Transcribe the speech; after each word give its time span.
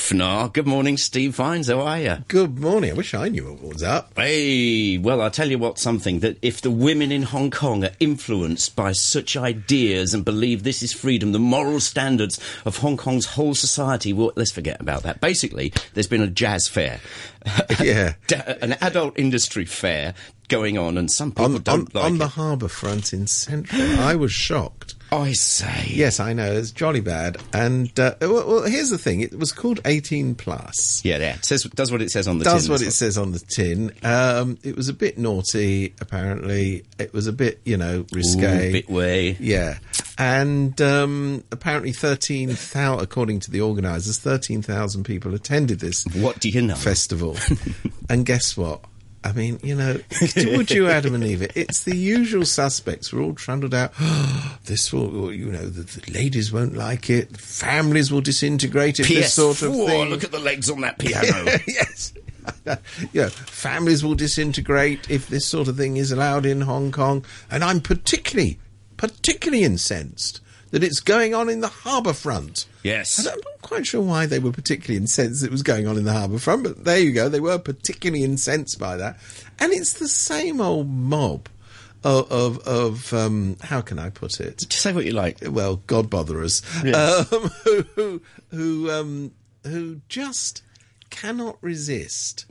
Schaffner. 0.00 0.48
Good 0.48 0.66
morning, 0.66 0.96
Steve 0.96 1.34
Vines. 1.34 1.68
How 1.68 1.80
are 1.80 2.00
you? 2.00 2.16
Good 2.26 2.58
morning. 2.58 2.92
I 2.92 2.94
wish 2.94 3.12
I 3.12 3.28
knew 3.28 3.52
what 3.52 3.74
was 3.74 3.82
up. 3.82 4.12
Hey, 4.16 4.96
well, 4.98 5.20
I'll 5.20 5.30
tell 5.30 5.50
you 5.50 5.58
what, 5.58 5.78
something 5.78 6.20
that 6.20 6.38
if 6.42 6.62
the 6.62 6.70
women 6.70 7.12
in 7.12 7.22
Hong 7.22 7.50
Kong 7.50 7.84
are 7.84 7.92
influenced 8.00 8.74
by 8.74 8.92
such 8.92 9.36
ideas 9.36 10.14
and 10.14 10.24
believe 10.24 10.62
this 10.62 10.82
is 10.82 10.92
freedom, 10.92 11.32
the 11.32 11.38
moral 11.38 11.80
standards 11.80 12.40
of 12.64 12.78
Hong 12.78 12.96
Kong's 12.96 13.26
whole 13.26 13.54
society, 13.54 14.12
well, 14.12 14.32
let's 14.36 14.50
forget 14.50 14.80
about 14.80 15.02
that. 15.02 15.20
Basically, 15.20 15.72
there's 15.94 16.08
been 16.08 16.22
a 16.22 16.28
jazz 16.28 16.66
fair. 16.66 17.00
Yeah. 17.80 18.14
an 18.60 18.74
adult 18.80 19.18
industry 19.18 19.64
fair 19.64 20.14
going 20.48 20.76
on, 20.76 20.98
and 20.98 21.10
some 21.10 21.30
people 21.30 21.44
On, 21.56 21.62
don't 21.62 21.68
on, 21.68 21.86
like 21.94 22.04
on 22.04 22.18
the 22.18 22.28
harbour 22.28 22.68
front 22.68 23.12
in 23.12 23.26
Central, 23.26 23.80
I 24.00 24.14
was 24.16 24.32
shocked. 24.32 24.94
I 25.12 25.32
say. 25.32 25.86
Yes, 25.88 26.20
I 26.20 26.34
know 26.34 26.52
it's 26.52 26.70
jolly 26.70 27.00
bad. 27.00 27.36
And 27.52 27.98
uh, 27.98 28.14
well, 28.20 28.46
well, 28.46 28.62
here's 28.64 28.90
the 28.90 28.98
thing: 28.98 29.20
it 29.22 29.36
was 29.36 29.52
called 29.52 29.80
18 29.84 30.34
plus. 30.36 31.04
Yeah, 31.04 31.18
yeah. 31.18 31.34
It 31.36 31.44
says, 31.44 31.64
does 31.64 31.90
what 31.90 32.02
it 32.02 32.10
says 32.10 32.28
on 32.28 32.38
the 32.38 32.44
Does 32.44 32.64
tin. 32.64 32.72
what 32.72 32.82
it 32.82 32.92
says 32.92 33.18
on 33.18 33.32
the 33.32 33.40
tin. 33.40 33.92
Um, 34.04 34.58
it 34.62 34.76
was 34.76 34.88
a 34.88 34.92
bit 34.92 35.18
naughty, 35.18 35.94
apparently. 36.00 36.84
It 36.98 37.12
was 37.12 37.26
a 37.26 37.32
bit, 37.32 37.60
you 37.64 37.76
know, 37.76 38.04
risque. 38.12 38.68
Ooh, 38.68 38.72
bit 38.72 38.88
way. 38.90 39.36
Yeah. 39.40 39.78
And 40.20 40.78
um, 40.82 41.44
apparently, 41.50 41.92
13,000, 41.92 43.02
according 43.02 43.40
to 43.40 43.50
the 43.50 43.62
organisers, 43.62 44.18
13,000 44.18 45.02
people 45.04 45.34
attended 45.34 45.80
this 45.80 46.04
What 46.14 46.40
do 46.40 46.50
you 46.50 46.60
know? 46.60 46.74
festival. 46.74 47.38
and 48.10 48.26
guess 48.26 48.54
what? 48.54 48.84
I 49.24 49.32
mean, 49.32 49.60
you 49.62 49.74
know, 49.74 49.98
would 50.36 50.70
you, 50.70 50.88
Adam 50.88 51.14
and 51.14 51.24
Eve? 51.24 51.50
It's 51.54 51.84
the 51.84 51.96
usual 51.96 52.44
suspects. 52.44 53.12
We're 53.12 53.22
all 53.22 53.34
trundled 53.34 53.72
out. 53.72 53.92
this 54.64 54.92
will, 54.92 55.32
you 55.32 55.46
know, 55.46 55.66
the, 55.66 56.00
the 56.00 56.12
ladies 56.12 56.52
won't 56.52 56.74
like 56.74 57.08
it. 57.08 57.34
Families 57.38 58.12
will 58.12 58.20
disintegrate 58.20 59.00
if 59.00 59.08
this 59.08 59.32
sort 59.32 59.62
of 59.62 59.72
PS4, 59.72 59.86
thing. 59.86 60.10
look 60.10 60.24
at 60.24 60.32
the 60.32 60.38
legs 60.38 60.68
on 60.68 60.82
that 60.82 60.98
piano. 60.98 61.50
yes. 61.66 62.12
yeah, 63.12 63.28
families 63.28 64.04
will 64.04 64.14
disintegrate 64.14 65.10
if 65.10 65.28
this 65.28 65.46
sort 65.46 65.68
of 65.68 65.78
thing 65.78 65.96
is 65.96 66.12
allowed 66.12 66.44
in 66.44 66.60
Hong 66.60 66.92
Kong. 66.92 67.24
And 67.50 67.64
I'm 67.64 67.80
particularly, 67.80 68.58
particularly 69.00 69.64
incensed 69.64 70.40
that 70.70 70.84
it's 70.84 71.00
going 71.00 71.34
on 71.34 71.48
in 71.48 71.60
the 71.60 71.68
harbour 71.68 72.12
front. 72.12 72.66
Yes. 72.82 73.18
I'm 73.18 73.24
not 73.34 73.62
quite 73.62 73.86
sure 73.86 74.02
why 74.02 74.26
they 74.26 74.38
were 74.38 74.52
particularly 74.52 74.98
incensed 74.98 75.42
it 75.42 75.50
was 75.50 75.62
going 75.62 75.86
on 75.88 75.96
in 75.96 76.04
the 76.04 76.12
harbour 76.12 76.38
front, 76.38 76.64
but 76.64 76.84
there 76.84 76.98
you 77.00 77.12
go. 77.12 77.28
They 77.30 77.40
were 77.40 77.58
particularly 77.58 78.22
incensed 78.24 78.78
by 78.78 78.96
that. 78.98 79.18
And 79.58 79.72
it's 79.72 79.94
the 79.94 80.06
same 80.06 80.60
old 80.60 80.88
mob 80.90 81.48
of, 82.04 82.30
of, 82.30 82.58
of 82.68 83.12
um, 83.14 83.56
how 83.62 83.80
can 83.80 83.98
I 83.98 84.10
put 84.10 84.38
it? 84.38 84.58
Just 84.68 84.82
say 84.82 84.92
what 84.92 85.06
you 85.06 85.12
like. 85.12 85.38
well, 85.42 85.76
God 85.86 86.08
botherers, 86.10 86.62
Yes. 86.84 87.32
um, 87.32 87.50
who 87.64 87.82
who 87.96 88.22
who, 88.50 88.90
um, 88.90 89.32
who 89.64 90.00
just 90.08 90.62
cannot 91.08 91.56
resist 91.62 92.44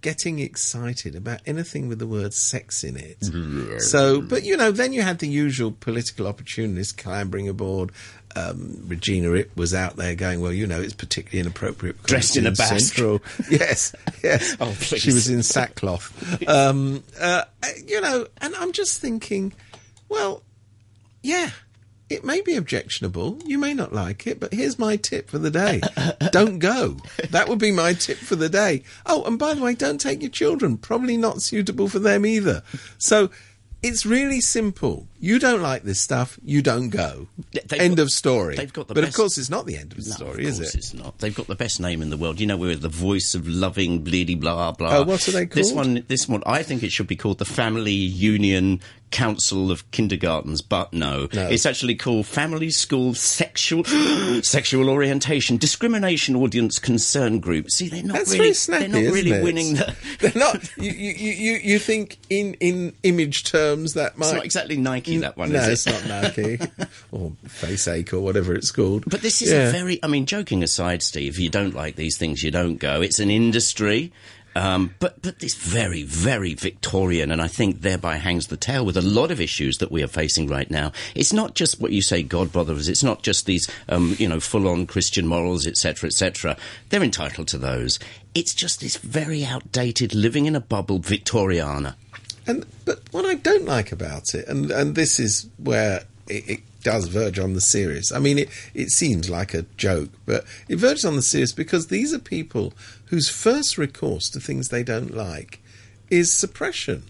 getting 0.00 0.38
excited 0.38 1.14
about 1.16 1.40
anything 1.46 1.88
with 1.88 1.98
the 1.98 2.06
word 2.06 2.32
sex 2.32 2.84
in 2.84 2.96
it. 2.96 3.80
so, 3.82 4.20
but 4.20 4.44
you 4.44 4.56
know, 4.56 4.70
then 4.70 4.92
you 4.92 5.02
had 5.02 5.18
the 5.18 5.28
usual 5.28 5.72
political 5.72 6.26
opportunists 6.26 6.92
clambering 6.92 7.48
aboard. 7.48 7.92
Um, 8.36 8.84
Regina 8.86 9.32
Ip 9.32 9.56
was 9.56 9.74
out 9.74 9.96
there 9.96 10.14
going, 10.14 10.40
well, 10.40 10.52
you 10.52 10.66
know, 10.66 10.80
it's 10.80 10.92
particularly 10.92 11.40
inappropriate. 11.40 12.00
Dressed 12.04 12.36
in 12.36 12.46
a 12.46 12.50
basque. 12.50 12.94
Central. 12.94 13.20
yes, 13.50 13.94
yes. 14.22 14.56
Oh, 14.60 14.74
please. 14.78 15.00
She 15.02 15.12
was 15.12 15.28
in 15.28 15.42
sackcloth. 15.42 16.46
um, 16.48 17.02
uh, 17.18 17.44
you 17.86 18.00
know, 18.00 18.26
and 18.40 18.54
I'm 18.56 18.72
just 18.72 19.00
thinking, 19.00 19.52
well, 20.08 20.42
yeah, 21.22 21.50
it 22.10 22.24
may 22.24 22.40
be 22.40 22.54
objectionable. 22.54 23.38
You 23.44 23.58
may 23.58 23.74
not 23.74 23.92
like 23.92 24.26
it, 24.26 24.40
but 24.40 24.52
here's 24.52 24.78
my 24.78 24.96
tip 24.96 25.28
for 25.28 25.38
the 25.38 25.50
day. 25.50 25.80
don't 26.32 26.58
go. 26.58 26.96
That 27.30 27.48
would 27.48 27.58
be 27.58 27.70
my 27.72 27.92
tip 27.92 28.18
for 28.18 28.36
the 28.36 28.48
day. 28.48 28.82
Oh, 29.06 29.24
and 29.24 29.38
by 29.38 29.54
the 29.54 29.62
way, 29.62 29.74
don't 29.74 30.00
take 30.00 30.22
your 30.22 30.30
children. 30.30 30.76
Probably 30.78 31.16
not 31.16 31.42
suitable 31.42 31.88
for 31.88 31.98
them 31.98 32.24
either. 32.24 32.62
So 32.98 33.30
it's 33.82 34.04
really 34.04 34.40
simple. 34.40 35.06
You 35.20 35.38
don't 35.38 35.62
like 35.62 35.84
this 35.84 36.00
stuff, 36.00 36.36
you 36.44 36.62
don't 36.62 36.88
go. 36.90 37.28
They've 37.52 37.80
end 37.80 37.96
got- 37.98 38.02
of 38.04 38.10
story. 38.10 38.56
they've 38.56 38.72
got 38.72 38.88
the 38.88 38.94
but 38.94 39.02
best- 39.02 39.10
of 39.14 39.16
course, 39.16 39.38
it's 39.38 39.50
not 39.50 39.66
the 39.66 39.76
end 39.76 39.92
of 39.92 40.02
the 40.02 40.10
No, 40.10 40.16
story, 40.16 40.44
of 40.44 40.48
is 40.50 40.58
course 40.58 40.74
it? 40.74 40.78
it's 40.78 40.94
not. 40.94 41.18
They've 41.18 41.34
got 41.34 41.46
the 41.46 41.54
best 41.54 41.78
name 41.80 42.02
in 42.02 42.10
the 42.10 42.16
world. 42.16 42.40
You 42.40 42.46
know, 42.48 42.56
we're 42.56 42.74
the 42.74 42.88
voice 42.88 43.34
of 43.36 43.46
loving, 43.46 44.02
bleedy, 44.04 44.38
blah 44.38 44.72
blah. 44.72 44.96
Oh, 44.98 45.02
what 45.04 45.28
are 45.28 45.30
they 45.30 45.46
called? 45.46 45.64
This 45.64 45.72
one, 45.72 46.04
this 46.08 46.28
one, 46.28 46.42
I 46.46 46.64
think 46.64 46.82
it 46.82 46.90
should 46.90 47.06
be 47.06 47.14
called 47.16 47.38
the 47.38 47.44
Family 47.44 47.92
Union 47.92 48.80
Council 49.10 49.70
of 49.70 49.88
Kindergartens, 49.90 50.60
but 50.62 50.92
no, 50.92 51.28
No. 51.32 51.48
it's 51.48 51.66
actually 51.66 51.94
called 51.94 52.26
Family 52.26 52.70
School 52.70 53.14
Sexual 53.14 53.84
Sexual 54.42 54.90
Orientation 54.90 55.56
Discrimination 55.56 56.36
Audience 56.36 56.78
Concern 56.78 57.40
Group. 57.40 57.70
See, 57.70 57.88
they're 57.88 58.02
not 58.02 58.16
That's 58.18 58.32
really, 58.32 58.52
snappy, 58.54 58.88
they're 58.88 59.04
not 59.04 59.12
really 59.14 59.32
it? 59.32 59.42
winning 59.42 59.74
the. 59.74 59.94
They're 60.20 60.32
not. 60.34 60.76
You, 60.76 60.90
you, 60.90 61.12
you, 61.32 61.52
you 61.62 61.78
think 61.78 62.18
in, 62.28 62.54
in 62.54 62.92
image 63.02 63.44
terms 63.44 63.94
that 63.94 64.18
might. 64.18 64.26
It's 64.26 64.34
not 64.34 64.44
exactly 64.44 64.76
Nike 64.76 65.16
mm, 65.18 65.20
that 65.20 65.36
one, 65.36 65.52
no, 65.52 65.60
is 65.60 65.86
it? 65.86 65.94
it's 65.94 66.08
not 66.08 66.22
Nike 66.22 66.58
or 67.12 67.32
Face 67.46 67.86
Faceache 67.86 68.12
or 68.12 68.20
whatever 68.20 68.54
it's 68.54 68.70
called. 68.70 69.04
But 69.06 69.22
this 69.22 69.42
is 69.42 69.50
Yeah. 69.52 69.68
a 69.68 69.72
very, 69.72 70.02
I 70.02 70.06
mean, 70.08 70.26
joking 70.26 70.62
aside, 70.62 71.02
Steve, 71.02 71.38
you 71.38 71.50
don't 71.50 71.74
like 71.74 71.96
these 71.96 72.16
things, 72.18 72.42
you 72.42 72.50
don't 72.50 72.76
go. 72.76 73.00
It's 73.00 73.18
an 73.18 73.30
industry. 73.30 74.12
Um, 74.58 74.96
but 74.98 75.22
but 75.22 75.36
it's 75.40 75.54
very 75.54 76.02
very 76.02 76.52
Victorian, 76.52 77.30
and 77.30 77.40
I 77.40 77.46
think 77.46 77.82
thereby 77.82 78.16
hangs 78.16 78.48
the 78.48 78.56
tale 78.56 78.84
with 78.84 78.96
a 78.96 79.02
lot 79.02 79.30
of 79.30 79.40
issues 79.40 79.78
that 79.78 79.92
we 79.92 80.02
are 80.02 80.08
facing 80.08 80.48
right 80.48 80.68
now. 80.68 80.90
It's 81.14 81.32
not 81.32 81.54
just 81.54 81.80
what 81.80 81.92
you 81.92 82.02
say, 82.02 82.24
God 82.24 82.50
bothers. 82.50 82.88
It's 82.88 83.04
not 83.04 83.22
just 83.22 83.46
these 83.46 83.70
um, 83.88 84.16
you 84.18 84.28
know 84.28 84.40
full 84.40 84.66
on 84.66 84.86
Christian 84.88 85.28
morals, 85.28 85.64
etc. 85.64 86.08
etc. 86.08 86.56
They're 86.88 87.04
entitled 87.04 87.46
to 87.48 87.58
those. 87.58 88.00
It's 88.34 88.52
just 88.52 88.80
this 88.80 88.96
very 88.96 89.44
outdated, 89.44 90.12
living 90.12 90.46
in 90.46 90.56
a 90.56 90.60
bubble 90.60 90.98
Victoriana. 90.98 91.94
And 92.48 92.66
but 92.84 93.02
what 93.12 93.26
I 93.26 93.36
don't 93.36 93.64
like 93.64 93.92
about 93.92 94.34
it, 94.34 94.48
and 94.48 94.72
and 94.72 94.96
this 94.96 95.20
is 95.20 95.48
where 95.58 96.02
it, 96.26 96.48
it 96.48 96.60
does 96.82 97.06
verge 97.06 97.38
on 97.38 97.52
the 97.52 97.60
serious. 97.60 98.10
I 98.10 98.18
mean, 98.18 98.38
it 98.38 98.48
it 98.74 98.90
seems 98.90 99.30
like 99.30 99.54
a 99.54 99.62
joke, 99.76 100.10
but 100.26 100.44
it 100.68 100.76
verges 100.76 101.04
on 101.04 101.14
the 101.14 101.22
serious 101.22 101.52
because 101.52 101.86
these 101.86 102.12
are 102.12 102.18
people 102.18 102.72
whose 103.10 103.28
first 103.28 103.78
recourse 103.78 104.28
to 104.30 104.40
things 104.40 104.68
they 104.68 104.82
don't 104.82 105.14
like 105.14 105.60
is 106.10 106.32
suppression. 106.32 107.04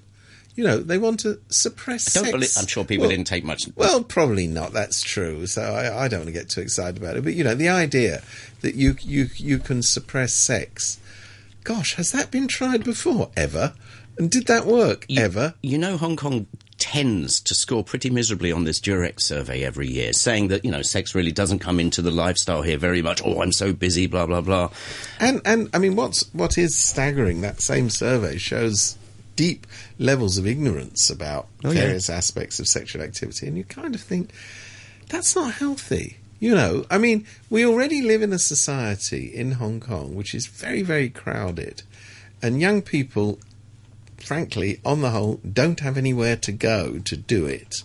You 0.55 0.65
know, 0.65 0.79
they 0.79 0.99
want 0.99 1.21
to 1.21 1.39
suppress 1.49 2.13
believe, 2.33 2.51
I'm 2.59 2.67
sure 2.67 2.85
people 2.85 3.03
Well, 3.03 3.11
didn't 3.11 3.29
take 3.29 3.45
much. 3.45 3.69
Well, 3.77 4.03
probably 4.03 4.49
not. 4.49 4.73
That's 4.73 5.03
true. 5.03 5.47
So 5.47 5.63
I, 5.63 6.05
I 6.05 6.09
don't 6.09 6.21
want 6.21 6.27
to 6.29 6.33
get 6.33 6.49
too 6.49 6.61
excited 6.63 6.97
about 7.01 7.17
it. 7.17 7.23
But 7.23 7.35
you 7.35 7.45
know, 7.45 7.55
the 7.55 7.69
idea 7.69 8.23
that 8.63 8.75
you 8.75 8.97
you 9.01 9.29
you 9.37 9.59
can 9.59 9.83
suppress 9.83 10.33
sex. 10.33 10.99
Gosh, 11.63 11.95
has 11.95 12.11
that 12.13 12.31
been 12.33 12.49
tried 12.49 12.83
before 12.83 13.31
ever? 13.37 13.75
And 14.19 14.31
did 14.31 14.47
that 14.49 14.67
work 14.67 15.07
You- 15.09 15.23
ever? 15.23 15.55
You 15.63 15.79
know, 15.79 15.97
Hong 15.97 16.17
Kong 16.17 16.47
tends 16.79 17.41
to 17.41 17.55
score 17.55 17.83
pretty 17.83 18.09
miserably 18.11 18.53
on 18.53 18.65
this 18.65 18.81
Durex 18.81 19.23
survey 19.23 19.65
every 19.65 19.89
year, 19.89 20.13
saying 20.13 20.49
that, 20.49 20.65
you 20.65 20.71
know, 20.71 20.83
sex 20.83 21.15
really 21.15 21.33
doesn't 21.33 21.59
come 21.59 21.81
into 21.81 22.01
the 22.03 22.11
lifestyle 22.11 22.63
here 22.63 22.79
very 22.79 23.03
much. 23.03 23.21
Oh, 23.25 23.43
I'm 23.43 23.53
so 23.53 23.73
busy, 23.73 24.07
blah, 24.07 24.27
blah, 24.27 24.41
blah. 24.41 24.71
And 25.19 25.41
and 25.45 25.69
I 25.75 25.79
mean, 25.79 25.97
what's 25.97 26.33
what 26.33 26.57
is 26.57 26.77
staggering? 26.77 27.41
That 27.41 27.61
same 27.61 27.91
survey 27.91 28.39
shows 28.39 28.97
deep 29.37 29.67
levels 29.99 30.39
of 30.39 30.47
ignorance 30.47 31.11
about 31.11 31.47
Oh, 31.65 31.71
yeah. 31.71 31.83
various 31.83 32.09
aspects 32.11 32.59
of 32.61 32.67
sexual 32.67 33.03
activity, 33.03 33.47
and 33.47 33.57
you 33.57 33.65
kind 33.65 33.95
of 33.95 34.01
think 34.01 34.31
that's 35.09 35.35
not 35.37 35.55
healthy. 35.55 36.17
You 36.41 36.55
know, 36.55 36.85
I 36.89 36.99
mean, 36.99 37.27
we 37.51 37.67
already 37.67 38.01
live 38.01 38.23
in 38.23 38.33
a 38.33 38.39
society 38.39 39.27
in 39.27 39.53
Hong 39.53 39.81
Kong 39.81 40.15
which 40.15 40.35
is 40.35 40.47
very, 40.47 40.83
very 40.83 41.09
crowded, 41.11 41.83
and 42.41 42.61
young 42.61 42.81
people, 42.83 43.41
frankly, 44.23 44.81
on 44.85 45.01
the 45.01 45.11
whole, 45.11 45.41
don't 45.51 45.81
have 45.81 45.97
anywhere 45.97 46.37
to 46.37 46.53
go 46.53 46.99
to 47.05 47.17
do 47.17 47.47
it. 47.47 47.83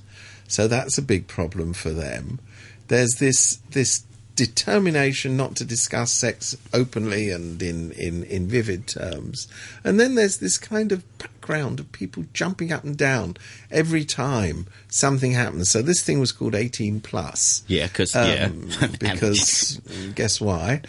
So 0.47 0.67
that's 0.67 0.97
a 0.97 1.01
big 1.01 1.27
problem 1.27 1.73
for 1.73 1.89
them. 1.91 2.39
There's 2.87 3.15
this 3.15 3.57
this 3.71 4.03
determination 4.35 5.37
not 5.37 5.55
to 5.55 5.65
discuss 5.65 6.11
sex 6.11 6.57
openly 6.73 7.29
and 7.29 7.61
in, 7.61 7.91
in, 7.91 8.23
in 8.23 8.47
vivid 8.47 8.87
terms. 8.87 9.47
And 9.83 9.99
then 9.99 10.15
there's 10.15 10.37
this 10.37 10.57
kind 10.57 10.91
of 10.91 11.03
background 11.19 11.79
of 11.79 11.91
people 11.91 12.25
jumping 12.33 12.71
up 12.71 12.83
and 12.83 12.97
down 12.97 13.37
every 13.69 14.03
time 14.05 14.65
something 14.87 15.33
happens. 15.33 15.69
So 15.69 15.81
this 15.81 16.01
thing 16.01 16.19
was 16.19 16.31
called 16.31 16.55
18 16.55 17.01
plus. 17.01 17.63
Yeah, 17.67 17.87
Um, 18.15 18.69
yeah. 18.81 18.87
because 18.99 19.79
guess 20.15 20.41
why? 20.41 20.81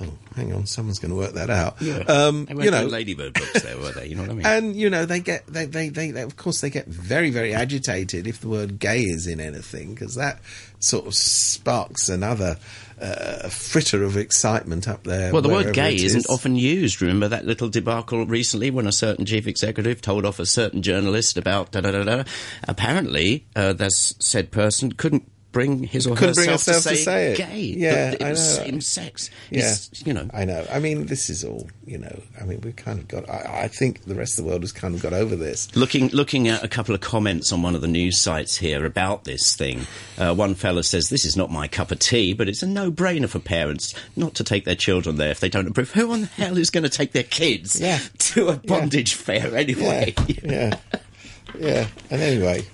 Oh, 0.00 0.06
hang 0.36 0.52
on, 0.52 0.66
someone's 0.66 1.00
going 1.00 1.10
to 1.10 1.16
work 1.16 1.32
that 1.32 1.50
out. 1.50 1.80
Yeah. 1.80 1.98
Um, 2.06 2.44
They 2.44 2.54
weren't 2.54 2.64
you 2.66 2.70
know, 2.70 2.80
doing 2.82 2.92
Ladybird 2.92 3.34
books 3.34 3.62
there, 3.62 3.76
were 3.78 3.90
they? 3.90 4.06
You 4.06 4.14
know 4.14 4.22
what 4.22 4.30
I 4.30 4.34
mean? 4.34 4.46
and 4.46 4.76
you 4.76 4.90
know 4.90 5.04
they 5.04 5.18
get 5.20 5.46
they, 5.46 5.64
they 5.66 5.88
they 5.88 6.12
they 6.12 6.22
of 6.22 6.36
course 6.36 6.60
they 6.60 6.70
get 6.70 6.86
very 6.86 7.30
very 7.30 7.52
agitated 7.52 8.26
if 8.26 8.40
the 8.40 8.48
word 8.48 8.78
gay 8.78 9.00
is 9.00 9.26
in 9.26 9.40
anything 9.40 9.94
because 9.94 10.14
that 10.14 10.38
sort 10.78 11.06
of 11.06 11.14
sparks 11.14 12.08
another 12.08 12.56
uh, 13.00 13.48
fritter 13.48 14.04
of 14.04 14.16
excitement 14.16 14.86
up 14.86 15.02
there. 15.04 15.32
well, 15.32 15.42
the 15.42 15.48
word 15.48 15.66
wherever 15.66 15.72
gay 15.72 15.96
isn't 15.96 16.26
often 16.28 16.54
used. 16.54 17.02
Remember 17.02 17.28
that 17.28 17.44
little 17.44 17.68
debacle 17.68 18.24
recently 18.26 18.70
when 18.70 18.86
a 18.86 18.92
certain 18.92 19.24
chief 19.24 19.46
executive 19.46 20.00
told 20.00 20.24
off 20.24 20.38
a 20.38 20.46
certain 20.46 20.82
journalist 20.82 21.36
about 21.36 21.72
da 21.72 21.80
da 21.80 21.90
da 21.90 22.04
da? 22.04 22.24
Apparently, 22.68 23.46
uh, 23.56 23.72
this 23.72 24.14
said 24.20 24.50
person 24.52 24.92
couldn't 24.92 25.28
bring 25.52 25.82
his 25.84 26.06
or 26.06 26.14
Couldn't 26.14 26.34
bring 26.34 26.50
herself 26.50 26.76
herself 26.76 26.82
to 26.84 26.88
to 26.90 26.96
say, 26.96 27.04
say 27.04 27.32
it. 27.32 27.38
gay. 27.38 27.60
Yeah, 27.60 28.10
it 28.12 28.22
I 28.22 28.30
was 28.30 28.58
know. 28.58 28.64
same 28.64 28.80
sex. 28.80 29.30
Yeah, 29.50 29.70
It's, 29.70 30.06
you 30.06 30.12
know. 30.12 30.28
I 30.34 30.44
know. 30.44 30.66
I 30.70 30.78
mean, 30.78 31.06
this 31.06 31.30
is 31.30 31.42
all. 31.44 31.68
You 31.86 31.98
know, 31.98 32.20
I 32.38 32.44
mean, 32.44 32.60
we've 32.60 32.76
kind 32.76 32.98
of 32.98 33.08
got. 33.08 33.28
I, 33.30 33.62
I 33.64 33.68
think 33.68 34.04
the 34.04 34.14
rest 34.14 34.38
of 34.38 34.44
the 34.44 34.50
world 34.50 34.62
has 34.62 34.72
kind 34.72 34.94
of 34.94 35.00
got 35.02 35.12
over 35.14 35.36
this. 35.36 35.74
Looking 35.74 36.08
looking 36.08 36.48
at 36.48 36.62
a 36.62 36.68
couple 36.68 36.94
of 36.94 37.00
comments 37.00 37.50
on 37.52 37.62
one 37.62 37.74
of 37.74 37.80
the 37.80 37.88
news 37.88 38.18
sites 38.20 38.56
here 38.58 38.84
about 38.84 39.24
this 39.24 39.56
thing, 39.56 39.86
uh, 40.18 40.34
one 40.34 40.54
fella 40.54 40.82
says, 40.82 41.08
"This 41.08 41.24
is 41.24 41.36
not 41.36 41.50
my 41.50 41.66
cup 41.66 41.90
of 41.90 41.98
tea, 41.98 42.34
but 42.34 42.48
it's 42.48 42.62
a 42.62 42.66
no-brainer 42.66 43.28
for 43.28 43.38
parents 43.38 43.94
not 44.16 44.34
to 44.34 44.44
take 44.44 44.64
their 44.66 44.74
children 44.74 45.16
there 45.16 45.30
if 45.30 45.40
they 45.40 45.48
don't 45.48 45.66
approve. 45.66 45.92
Who 45.92 46.12
on 46.12 46.20
the 46.22 46.26
hell 46.26 46.58
is 46.58 46.68
going 46.70 46.84
to 46.84 46.90
take 46.90 47.12
their 47.12 47.22
kids 47.22 47.80
Yeah. 47.80 47.98
to 48.18 48.48
a 48.48 48.56
bondage 48.58 49.14
fair 49.14 49.56
anyway?" 49.56 50.14
Yeah, 50.44 50.76
yeah. 51.58 51.86
And 52.10 52.20
anyway, 52.22 52.66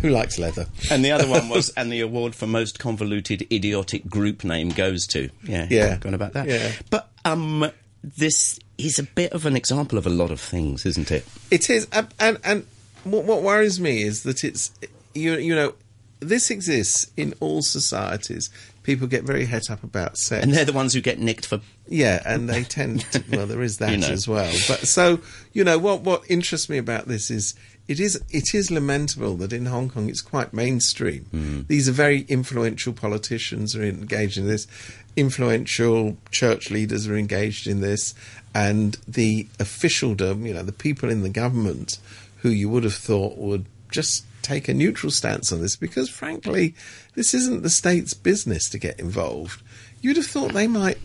who 0.00 0.08
likes 0.10 0.38
leather? 0.38 0.66
And 0.90 1.04
the 1.04 1.10
other 1.12 1.28
one 1.28 1.48
was, 1.48 1.70
and 1.76 1.90
the 1.92 2.00
award 2.00 2.34
for 2.34 2.46
most 2.46 2.78
convoluted 2.78 3.46
idiotic 3.52 4.08
group 4.08 4.44
name 4.44 4.70
goes 4.70 5.06
to. 5.08 5.30
Yeah, 5.44 5.66
Yeah. 5.70 5.96
Gone 5.98 6.14
about 6.14 6.32
that. 6.34 6.46
Yeah. 6.48 6.72
But 6.90 7.10
um, 7.24 7.70
this 8.02 8.58
is 8.78 8.98
a 8.98 9.02
bit 9.02 9.32
of 9.32 9.46
an 9.46 9.56
example 9.56 9.98
of 9.98 10.06
a 10.06 10.10
lot 10.10 10.30
of 10.30 10.40
things, 10.40 10.86
isn't 10.86 11.10
it? 11.10 11.24
It 11.50 11.68
is, 11.70 11.86
and 11.92 12.08
and, 12.18 12.38
and 12.44 12.66
what, 13.04 13.24
what 13.24 13.42
worries 13.42 13.78
me 13.80 14.02
is 14.02 14.22
that 14.22 14.42
it's 14.44 14.70
you 15.14 15.34
you 15.36 15.54
know 15.54 15.74
this 16.20 16.50
exists 16.50 17.10
in 17.16 17.34
all 17.40 17.62
societies. 17.62 18.50
People 18.82 19.06
get 19.06 19.24
very 19.24 19.44
het 19.44 19.70
up 19.70 19.84
about 19.84 20.16
sex, 20.16 20.42
And 20.42 20.54
they're 20.54 20.64
the 20.64 20.72
ones 20.72 20.94
who 20.94 21.02
get 21.02 21.18
nicked 21.18 21.44
for. 21.46 21.60
yeah, 21.86 22.22
and 22.24 22.48
they 22.48 22.64
tend 22.64 23.00
to. 23.12 23.22
Well, 23.30 23.46
there 23.46 23.60
is 23.62 23.76
that 23.78 23.90
You 23.90 23.98
know. 23.98 24.08
as 24.08 24.26
well. 24.26 24.50
But 24.68 24.86
so 24.88 25.20
you 25.52 25.64
know 25.64 25.78
what 25.78 26.00
what 26.00 26.22
interests 26.30 26.68
me 26.70 26.78
about 26.78 27.06
this 27.06 27.30
is. 27.30 27.54
It 27.90 27.98
is 27.98 28.22
it 28.30 28.54
is 28.54 28.70
lamentable 28.70 29.34
that 29.38 29.52
in 29.52 29.66
Hong 29.66 29.88
Kong 29.88 30.08
it's 30.08 30.20
quite 30.20 30.54
mainstream. 30.54 31.24
Hmm. 31.32 31.62
These 31.66 31.88
are 31.88 31.92
very 31.92 32.20
influential 32.28 32.92
politicians 32.92 33.74
are 33.74 33.82
engaged 33.82 34.38
in 34.38 34.46
this. 34.46 34.68
Influential 35.16 36.16
church 36.30 36.70
leaders 36.70 37.08
are 37.08 37.16
engaged 37.16 37.66
in 37.66 37.80
this, 37.80 38.14
and 38.54 38.96
the 39.08 39.48
officialdom, 39.58 40.46
you 40.46 40.54
know, 40.54 40.62
the 40.62 40.70
people 40.70 41.10
in 41.10 41.22
the 41.22 41.28
government 41.28 41.98
who 42.42 42.50
you 42.50 42.68
would 42.68 42.84
have 42.84 42.94
thought 42.94 43.36
would 43.36 43.66
just 43.90 44.24
take 44.40 44.68
a 44.68 44.74
neutral 44.74 45.10
stance 45.10 45.50
on 45.50 45.60
this 45.60 45.74
because, 45.74 46.08
frankly, 46.08 46.76
this 47.16 47.34
isn't 47.34 47.64
the 47.64 47.68
state's 47.70 48.14
business 48.14 48.68
to 48.68 48.78
get 48.78 49.00
involved. 49.00 49.62
You'd 50.00 50.16
have 50.16 50.26
thought 50.26 50.52
they 50.52 50.68
might 50.68 50.98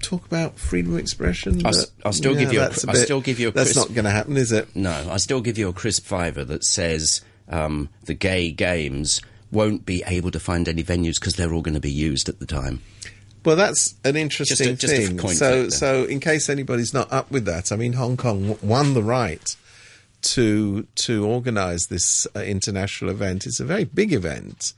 talk 0.00 0.26
about 0.26 0.58
freedom 0.58 0.94
of 0.94 0.98
expression. 1.00 1.64
I'll 1.66 1.72
but, 1.72 1.90
I'll 2.04 2.12
still 2.12 2.34
give 2.34 2.52
you 2.52 2.60
a 2.60 2.62
that's 2.62 2.86
I'll 2.86 2.94
bit- 2.94 3.04
still 3.04 3.20
give 3.20 3.38
you 3.40 3.48
a 3.48 3.50
That's 3.50 3.72
crisp- 3.72 3.88
not 3.88 3.94
going 3.94 4.04
to 4.04 4.10
happen, 4.10 4.36
is 4.36 4.52
it? 4.52 4.74
No, 4.74 5.08
I 5.10 5.16
still 5.18 5.40
give 5.40 5.58
you 5.58 5.68
a 5.68 5.72
crisp 5.72 6.04
fiver 6.04 6.44
that 6.44 6.64
says 6.64 7.20
um, 7.48 7.88
the 8.04 8.14
gay 8.14 8.50
games 8.50 9.20
won't 9.52 9.84
be 9.84 10.02
able 10.06 10.30
to 10.30 10.40
find 10.40 10.68
any 10.68 10.84
venues 10.84 11.18
because 11.18 11.34
they're 11.34 11.52
all 11.52 11.62
going 11.62 11.74
to 11.74 11.80
be 11.80 11.90
used 11.90 12.28
at 12.28 12.38
the 12.38 12.46
time. 12.46 12.80
Well, 13.44 13.56
that's 13.56 13.94
an 14.04 14.16
interesting 14.16 14.76
just 14.76 14.92
a 14.92 15.06
thing. 15.06 15.16
coin 15.18 15.34
so, 15.34 15.62
then. 15.62 15.70
so 15.70 16.04
in 16.04 16.20
case 16.20 16.48
anybody's 16.48 16.92
not 16.94 17.10
up 17.12 17.30
with 17.30 17.46
that, 17.46 17.72
I 17.72 17.76
mean, 17.76 17.94
Hong 17.94 18.16
Kong 18.16 18.58
won 18.62 18.94
the 18.94 19.02
right 19.02 19.56
to 20.22 20.82
to 20.96 21.26
organise 21.26 21.86
this 21.86 22.26
uh, 22.36 22.40
international 22.40 23.10
event. 23.10 23.46
It's 23.46 23.58
a 23.58 23.64
very 23.64 23.84
big 23.84 24.12
event, 24.12 24.74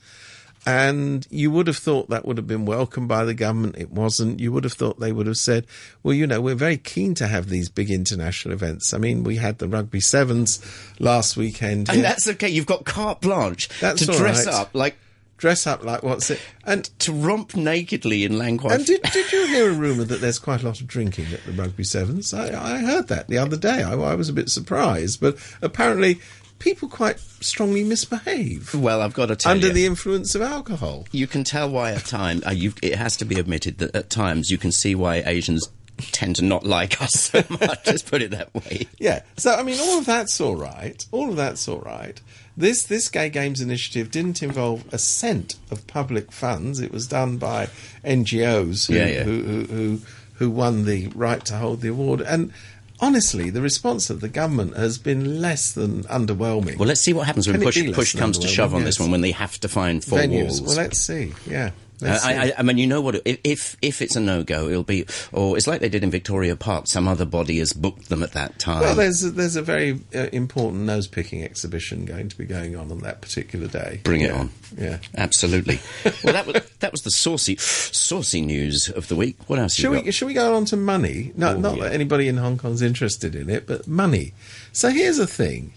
and 0.65 1.27
you 1.31 1.51
would 1.51 1.67
have 1.67 1.77
thought 1.77 2.09
that 2.11 2.25
would 2.25 2.37
have 2.37 2.47
been 2.47 2.65
welcomed 2.65 3.09
by 3.09 3.25
the 3.25 3.35
government. 3.35 3.77
It 3.79 3.91
wasn't. 3.91 4.41
You 4.41 4.53
would 4.53 4.65
have 4.65 4.73
thought 4.73 5.01
they 5.01 5.13
would 5.13 5.27
have 5.27 5.37
said, 5.37 5.67
"Well, 6.03 6.15
you 6.15 6.27
know, 6.27 6.41
we're 6.41 6.55
very 6.55 6.77
keen 6.77 7.15
to 7.17 7.27
have 7.27 7.49
these 7.49 7.69
big 7.69 7.91
international 7.91 8.55
events." 8.55 8.95
I 8.95 8.99
mean, 8.99 9.25
we 9.25 9.37
had 9.37 9.59
the 9.59 9.69
rugby 9.69 10.01
sevens 10.01 10.61
last 10.99 11.37
weekend. 11.37 11.91
And 11.91 12.05
that's 12.05 12.29
okay. 12.29 12.49
You've 12.49 12.67
got 12.67 12.85
carte 12.85 13.21
blanche 13.21 13.69
That's 13.81 14.07
to 14.07 14.13
dress 14.13 14.47
right. 14.47 14.55
up 14.55 14.71
like 14.75 14.97
dress 15.43 15.67
up 15.67 15.85
like 15.85 16.05
what's 16.05 16.31
it? 16.31 16.41
And 16.65 16.85
to 17.01 17.13
romp 17.13 17.57
nakedly 17.57 18.23
in 18.23 18.35
Langquai. 18.35 18.77
And 18.77 18.87
did, 18.87 19.03
did 19.03 19.33
you 19.33 19.47
hear 19.49 19.71
a 19.71 19.75
rumour 19.75 20.05
that 20.05 20.21
there's 20.21 20.39
quite 20.39 20.63
a 20.63 20.67
lot 20.67 20.81
of 20.81 20.87
drinking 20.87 21.27
at 21.33 21.45
the 21.45 21.51
Rugby 21.51 21.83
Sevens? 21.83 22.33
I, 22.33 22.77
I 22.77 22.79
heard 22.79 23.09
that 23.09 23.27
the 23.27 23.39
other 23.39 23.57
day. 23.57 23.83
I, 23.83 23.95
I 23.95 24.15
was 24.15 24.29
a 24.29 24.33
bit 24.33 24.51
surprised, 24.51 25.21
but 25.21 25.37
apparently 25.61 26.21
people 26.63 26.89
quite 26.89 27.19
strongly 27.19 27.83
misbehave 27.83 28.75
well, 28.75 29.03
I've 29.03 29.15
got 29.15 29.27
to 29.27 29.37
tell 29.37 29.53
under 29.53 29.67
you. 29.69 29.73
the 29.73 29.87
influence 29.87 30.35
of 30.35 30.43
alcohol. 30.43 31.07
you 31.11 31.27
can 31.27 31.43
tell 31.45 31.69
why 31.69 31.93
at 31.93 32.05
times, 32.05 32.45
uh, 32.45 32.55
it 32.83 32.95
has 32.95 33.17
to 33.19 33.25
be 33.25 33.39
admitted 33.39 33.79
that 33.79 33.95
at 33.97 34.11
times 34.11 34.51
you 34.51 34.59
can 34.59 34.71
see 34.73 34.95
why 34.95 35.23
Asians 35.27 35.69
tend 36.13 36.37
to 36.37 36.45
not 36.45 36.65
like 36.65 37.03
us 37.03 37.13
so 37.13 37.43
much. 37.51 37.87
Let's 37.87 38.03
put 38.03 38.23
it 38.23 38.31
that 38.31 38.55
way. 38.55 38.87
Yeah. 38.99 39.23
So 39.37 39.53
I 39.55 39.63
mean, 39.63 39.79
all 39.81 39.99
of 39.99 40.07
that's 40.07 40.41
all 40.41 40.57
right. 40.57 41.05
All 41.11 41.31
of 41.31 41.37
that's 41.37 41.69
all 41.69 41.81
right. 41.81 42.21
This 42.57 42.85
this 42.85 43.09
Gay 43.09 43.29
Games 43.29 43.61
initiative 43.61 44.11
didn't 44.11 44.43
involve 44.43 44.85
a 44.93 44.99
cent 44.99 45.57
of 45.71 45.87
public 45.87 46.33
funds. 46.33 46.81
It 46.81 46.93
was 46.93 47.07
done 47.07 47.37
by 47.39 47.69
NGOs 48.05 48.87
who 48.89 48.95
Yeah, 48.95 49.07
yeah. 49.07 49.23
Who, 49.25 49.43
who 49.43 49.65
who 49.65 49.99
who 50.35 50.51
won 50.51 50.85
the 50.85 51.09
right 51.09 51.45
to 51.47 51.57
hold 51.57 51.81
the 51.83 51.89
award. 51.89 52.21
And 52.21 52.53
honestly, 53.03 53.51
the 53.51 53.61
response 53.61 54.09
of 54.09 54.21
the 54.21 54.29
government 54.29 54.77
has 54.77 54.97
been 54.97 55.43
less 55.43 55.73
than 55.73 56.05
underwhelming. 56.05 56.79
Well, 56.79 56.89
let's 56.89 57.01
see 57.01 57.13
what 57.13 57.27
happens 57.27 57.49
when 57.49 57.61
push, 57.61 57.83
push 57.93 58.15
comes 58.15 58.39
to 58.39 58.49
shove 58.49 58.75
on 58.75 58.85
this 58.85 58.99
one, 58.99 59.11
when 59.11 59.21
they 59.21 59.33
have 59.33 59.59
to 59.61 59.69
find 59.69 60.03
four 60.03 60.21
Venues. 60.21 60.45
walls. 60.45 60.63
Well, 60.63 60.77
let's 60.77 60.99
see. 60.99 61.33
Yeah. 61.47 61.73
Uh, 62.03 62.19
I, 62.23 62.33
I, 62.35 62.53
I 62.59 62.63
mean, 62.63 62.79
you 62.79 62.87
know 62.87 63.01
what? 63.01 63.17
If, 63.25 63.39
if 63.45 63.77
if 63.83 64.03
it's 64.03 64.17
a 64.17 64.21
no 64.21 64.43
go, 64.43 64.69
it'll 64.69 64.83
be, 64.83 65.07
or 65.33 65.57
it's 65.57 65.67
like 65.67 65.81
they 65.81 65.89
did 65.89 66.03
in 66.05 66.11
Victoria 66.11 66.57
Park. 66.57 66.87
Some 66.89 67.07
other 67.09 67.25
body 67.25 67.59
has 67.59 67.73
booked 67.73 68.09
them 68.09 68.23
at 68.23 68.33
that 68.33 68.59
time. 68.59 68.81
well, 68.83 68.95
there's 68.95 69.23
a, 69.25 69.31
there's 69.31 69.57
a 69.57 69.63
very 69.63 70.01
uh, 70.15 70.29
important 70.33 70.83
nose 70.83 71.07
picking 71.07 71.43
exhibition 71.45 72.05
going 72.05 72.29
to 72.29 72.37
be 72.37 72.45
going 72.45 72.77
on 72.77 72.91
on 72.91 72.99
that 73.01 73.21
particular 73.21 73.69
day. 73.69 74.01
Bring 74.05 74.23
it 74.23 74.31
on. 74.33 74.51
Yeah. 74.77 74.99
Absolutely. 75.17 75.81
well, 76.25 76.33
that 76.33 76.47
was 76.47 76.71
that 76.81 76.93
was 76.93 77.03
the 77.03 77.11
saucy 77.11 77.57
saucy 77.59 78.41
news 78.41 78.89
of 78.89 79.09
the 79.09 79.17
week. 79.17 79.37
What 79.47 79.59
else? 79.59 79.79
You 79.79 79.91
we, 79.91 80.11
shall 80.11 80.29
we 80.29 80.35
go 80.35 80.57
on 80.57 80.65
to 80.67 80.77
money? 80.77 81.33
No, 81.37 81.51
Oh, 81.55 81.57
not 81.59 81.77
yeah. 81.77 81.85
that 81.85 81.93
anybody 81.93 82.29
in 82.29 82.37
Hong 82.39 82.57
Kong's 82.59 82.83
interested 82.83 83.35
in 83.35 83.51
it, 83.51 83.67
but 83.67 83.87
money. 83.87 84.33
So 84.73 84.89
here's 84.89 85.19
the 85.19 85.27
thing. 85.27 85.73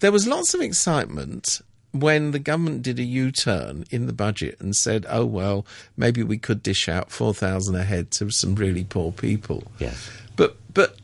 there 0.00 0.12
was 0.12 0.26
lots 0.26 0.54
of 0.54 0.60
excitement 0.60 1.60
when 2.00 2.30
the 2.30 2.38
government 2.38 2.82
did 2.82 2.98
a 2.98 3.02
U-turn 3.02 3.84
in 3.90 4.06
the 4.06 4.12
budget 4.12 4.56
and 4.60 4.74
said, 4.74 5.06
oh, 5.08 5.24
well, 5.24 5.66
maybe 5.96 6.22
we 6.22 6.38
could 6.38 6.62
dish 6.62 6.88
out 6.88 7.10
4,000 7.10 7.74
a 7.74 7.84
head 7.84 8.10
to 8.12 8.30
some 8.30 8.54
really 8.54 8.84
poor 8.84 9.12
people. 9.12 9.64
Yes. 9.78 10.10
But, 10.36 10.56
but 10.72 10.96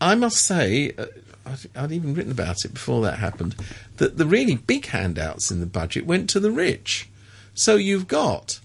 I 0.00 0.14
must 0.14 0.38
say, 0.38 0.92
uh, 0.98 1.06
I'd, 1.46 1.58
I'd 1.76 1.92
even 1.92 2.14
written 2.14 2.32
about 2.32 2.64
it 2.64 2.74
before 2.74 3.02
that 3.02 3.18
happened, 3.18 3.56
that 3.96 4.16
the 4.16 4.26
really 4.26 4.56
big 4.56 4.86
handouts 4.86 5.50
in 5.50 5.60
the 5.60 5.66
budget 5.66 6.06
went 6.06 6.30
to 6.30 6.40
the 6.40 6.50
rich. 6.50 7.08
So 7.54 7.76
you've 7.76 8.08
got 8.08 8.60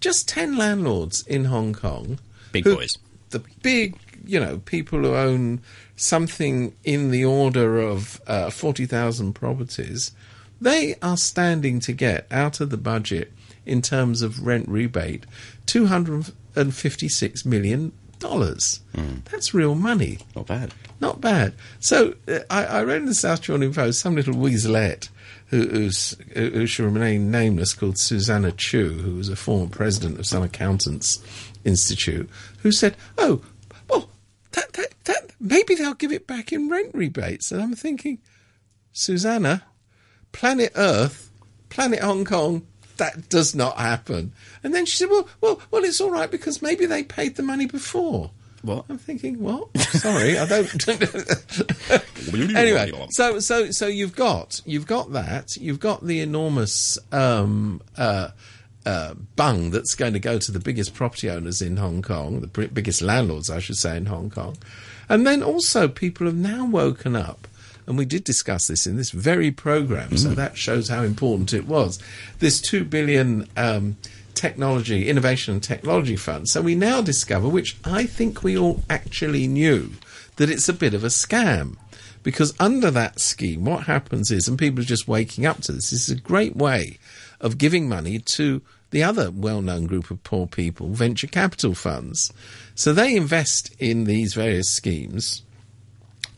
just 0.00 0.28
10 0.28 0.56
landlords 0.56 1.26
in 1.26 1.46
Hong 1.46 1.72
Kong. 1.72 2.18
Big 2.52 2.64
who- 2.64 2.76
boys. 2.76 2.90
The 3.30 3.42
big, 3.62 3.96
you 4.26 4.40
know, 4.40 4.58
people 4.58 4.98
who 4.98 5.14
own 5.14 5.60
something 5.94 6.74
in 6.82 7.10
the 7.12 7.24
order 7.24 7.78
of 7.78 8.20
uh, 8.26 8.50
40,000 8.50 9.34
properties. 9.34 10.10
They 10.60 10.96
are 11.00 11.16
standing 11.16 11.80
to 11.80 11.92
get 11.92 12.26
out 12.30 12.60
of 12.60 12.70
the 12.70 12.76
budget 12.76 13.32
in 13.64 13.82
terms 13.82 14.22
of 14.22 14.46
rent 14.46 14.68
rebate 14.68 15.24
$256 15.66 17.46
million. 17.46 17.92
That's 19.30 19.54
real 19.54 19.74
money. 19.74 20.18
Not 20.36 20.46
bad. 20.46 20.74
Not 21.00 21.20
bad. 21.20 21.54
So 21.78 22.14
uh, 22.28 22.40
I, 22.50 22.64
I 22.66 22.82
read 22.82 22.98
in 22.98 23.06
the 23.06 23.14
South 23.14 23.40
China 23.40 23.70
Post 23.70 24.00
some 24.00 24.14
little 24.14 24.34
weaselette 24.34 25.08
who, 25.46 25.66
who's, 25.68 26.16
who, 26.34 26.66
shall 26.66 26.86
remain 26.86 27.30
nameless 27.30 27.72
called 27.72 27.98
Susanna 27.98 28.52
Chu, 28.52 28.90
who 28.90 29.16
was 29.16 29.28
a 29.28 29.36
former 29.36 29.68
president 29.68 30.18
of 30.18 30.26
some 30.26 30.42
accountants 30.42 31.18
institute, 31.64 32.28
who 32.58 32.70
said, 32.70 32.96
"Oh, 33.18 33.42
well, 33.88 34.10
that, 34.52 34.72
that, 34.74 34.94
that 35.04 35.32
maybe 35.40 35.74
they'll 35.74 35.94
give 35.94 36.12
it 36.12 36.26
back 36.26 36.52
in 36.52 36.68
rent 36.68 36.94
rebates." 36.94 37.50
And 37.50 37.60
I'm 37.60 37.74
thinking, 37.74 38.18
Susanna, 38.92 39.64
planet 40.32 40.72
Earth, 40.76 41.30
planet 41.68 42.00
Hong 42.00 42.24
Kong. 42.24 42.66
That 42.96 43.30
does 43.30 43.54
not 43.54 43.78
happen. 43.78 44.32
And 44.62 44.74
then 44.74 44.84
she 44.84 44.98
said, 44.98 45.08
"Well, 45.08 45.26
well, 45.40 45.60
well, 45.70 45.84
it's 45.84 46.02
all 46.02 46.10
right 46.10 46.30
because 46.30 46.60
maybe 46.60 46.84
they 46.84 47.02
paid 47.02 47.36
the 47.36 47.42
money 47.42 47.66
before." 47.66 48.30
What? 48.62 48.84
I'm 48.90 48.98
thinking, 48.98 49.40
what? 49.40 49.74
Sorry, 49.78 50.38
I 50.38 50.44
don't. 50.44 50.88
anyway, 52.56 52.92
so 53.10 53.40
so 53.40 53.70
so 53.70 53.86
you've 53.86 54.14
got 54.14 54.60
you've 54.66 54.86
got 54.86 55.12
that. 55.12 55.56
You've 55.56 55.80
got 55.80 56.04
the 56.04 56.20
enormous 56.20 56.98
um, 57.10 57.80
uh, 57.96 58.28
uh, 58.84 59.14
bung 59.36 59.70
that's 59.70 59.94
going 59.94 60.12
to 60.12 60.18
go 60.18 60.38
to 60.38 60.52
the 60.52 60.60
biggest 60.60 60.94
property 60.94 61.30
owners 61.30 61.62
in 61.62 61.78
Hong 61.78 62.02
Kong, 62.02 62.40
the 62.40 62.68
biggest 62.68 63.00
landlords, 63.00 63.48
I 63.48 63.60
should 63.60 63.76
say, 63.76 63.96
in 63.96 64.06
Hong 64.06 64.28
Kong, 64.28 64.58
and 65.08 65.26
then 65.26 65.42
also 65.42 65.88
people 65.88 66.26
have 66.26 66.36
now 66.36 66.66
woken 66.66 67.16
up. 67.16 67.46
And 67.86 67.98
we 67.98 68.04
did 68.04 68.24
discuss 68.24 68.68
this 68.68 68.86
in 68.86 68.96
this 68.96 69.10
very 69.10 69.50
program, 69.50 70.16
so 70.16 70.30
that 70.30 70.56
shows 70.56 70.88
how 70.88 71.02
important 71.02 71.52
it 71.52 71.66
was. 71.66 71.98
This 72.38 72.60
two 72.60 72.84
billion 72.84 73.48
um, 73.56 73.96
technology, 74.34 75.08
innovation 75.08 75.54
and 75.54 75.62
technology 75.62 76.16
fund. 76.16 76.48
So 76.48 76.62
we 76.62 76.74
now 76.74 77.02
discover, 77.02 77.48
which 77.48 77.76
I 77.84 78.06
think 78.06 78.42
we 78.42 78.56
all 78.56 78.82
actually 78.88 79.46
knew, 79.46 79.92
that 80.36 80.50
it's 80.50 80.68
a 80.68 80.72
bit 80.72 80.94
of 80.94 81.04
a 81.04 81.08
scam. 81.08 81.76
Because 82.22 82.54
under 82.60 82.90
that 82.90 83.20
scheme, 83.20 83.64
what 83.64 83.84
happens 83.84 84.30
is, 84.30 84.46
and 84.46 84.58
people 84.58 84.80
are 84.80 84.86
just 84.86 85.08
waking 85.08 85.46
up 85.46 85.62
to 85.62 85.72
this, 85.72 85.90
this 85.90 86.08
is 86.08 86.16
a 86.16 86.20
great 86.20 86.54
way 86.54 86.98
of 87.40 87.58
giving 87.58 87.88
money 87.88 88.18
to 88.18 88.60
the 88.90 89.02
other 89.02 89.30
well 89.30 89.62
known 89.62 89.86
group 89.86 90.10
of 90.10 90.22
poor 90.22 90.46
people, 90.46 90.88
venture 90.88 91.26
capital 91.26 91.74
funds. 91.74 92.32
So 92.74 92.92
they 92.92 93.14
invest 93.14 93.74
in 93.78 94.04
these 94.04 94.34
various 94.34 94.68
schemes, 94.68 95.42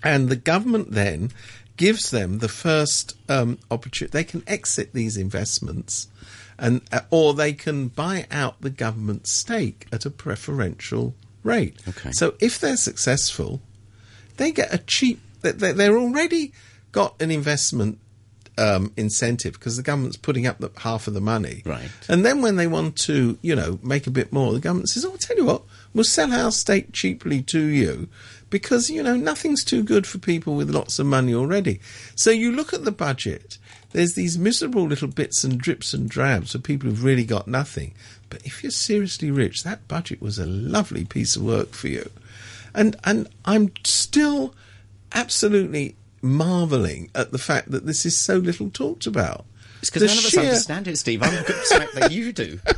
and 0.03 0.29
the 0.29 0.37
government 0.37 0.91
then 0.93 1.31
gives 1.77 2.11
them 2.11 2.39
the 2.39 2.49
first 2.49 3.17
um, 3.29 3.59
opportunity. 3.71 4.13
They 4.13 4.25
can 4.25 4.43
exit 4.47 4.93
these 4.93 5.17
investments, 5.17 6.09
and 6.59 6.83
uh, 6.93 7.01
or 7.11 7.35
they 7.35 7.53
can 7.53 7.89
buy 7.89 8.27
out 8.31 8.61
the 8.61 8.71
government 8.71 9.27
stake 9.27 9.87
at 9.93 10.05
a 10.07 10.11
preferential 10.11 11.15
rate. 11.43 11.77
Okay. 11.89 12.13
So 12.13 12.35
if 12.41 12.59
they're 12.61 12.77
successful, 12.77 13.61
they 14.37 14.53
get 14.53 14.73
a 14.73 14.79
cheap. 14.79 15.21
they- 15.41 15.53
they- 15.53 15.73
They're 15.73 15.99
already 15.99 16.53
got 16.93 17.21
an 17.21 17.31
investment 17.31 17.99
um, 18.59 18.93
incentive 18.97 19.55
because 19.55 19.77
the 19.77 19.83
government's 19.83 20.17
putting 20.17 20.47
up 20.47 20.59
the, 20.59 20.71
half 20.79 21.07
of 21.07 21.15
the 21.15 21.21
money. 21.21 21.63
Right. 21.65 21.91
And 22.09 22.25
then 22.25 22.43
when 22.43 22.57
they 22.57 22.67
want 22.67 22.97
to, 23.01 23.39
you 23.43 23.57
know, 23.57 23.79
make 23.83 24.07
a 24.07 24.11
bit 24.11 24.33
more, 24.33 24.53
the 24.53 24.61
government 24.61 24.91
says, 24.91 25.05
"Oh, 25.05 25.13
I'll 25.13 25.19
tell 25.19 25.37
you 25.37 25.45
what, 25.45 25.63
we'll 25.95 26.05
sell 26.05 26.33
our 26.33 26.51
stake 26.51 26.93
cheaply 26.93 27.43
to 27.43 27.61
you." 27.61 28.09
Because 28.51 28.91
you 28.91 29.03
know 29.03 29.17
nothing's 29.17 29.65
too 29.65 29.83
good 29.83 30.07
for 30.07 30.19
people 30.19 30.57
with 30.57 30.71
lots 30.71 30.99
of 30.99 31.07
money 31.07 31.35
already. 31.35 31.81
So 32.15 32.31
you 32.31 32.53
look 32.53 32.73
at 32.73 32.85
the 32.85 32.93
budget. 32.93 33.59
There's 33.93 34.15
these 34.15 34.39
miserable 34.39 34.85
little 34.85 35.09
bits 35.09 35.45
and 35.45 35.59
drips 35.59 35.93
and 35.93 36.09
drabs 36.09 36.53
for 36.53 36.59
people 36.59 36.89
who've 36.89 37.05
really 37.05 37.25
got 37.25 37.47
nothing. 37.47 37.93
But 38.31 38.47
if 38.47 38.63
you're 38.63 38.71
seriously 38.71 39.31
rich, 39.31 39.65
that 39.65 39.87
budget 39.87 40.23
was 40.23 40.39
a 40.39 40.47
lovely 40.47 41.05
piece 41.05 41.37
of 41.37 41.43
work 41.43 41.73
for 41.73 41.89
you. 41.89 42.11
And 42.75 42.97
and 43.05 43.29
I'm 43.45 43.73
still 43.85 44.55
absolutely 45.15 45.95
marveling 46.23 47.11
at 47.15 47.33
the 47.33 47.39
fact 47.39 47.71
that 47.73 47.85
this 47.85 48.07
is 48.07 48.17
so 48.17 48.37
little 48.37 48.71
talked 48.71 49.07
about. 49.07 49.45
It's 49.81 49.91
because 49.91 50.03
none 50.03 50.19
of 50.19 50.25
us 50.25 50.37
understand 50.37 50.89
it, 50.89 50.97
Steve. 50.97 51.23
I'm 51.23 51.45
suspect 51.45 51.95
that 51.95 52.13
you 52.13 52.33
do. 52.33 52.61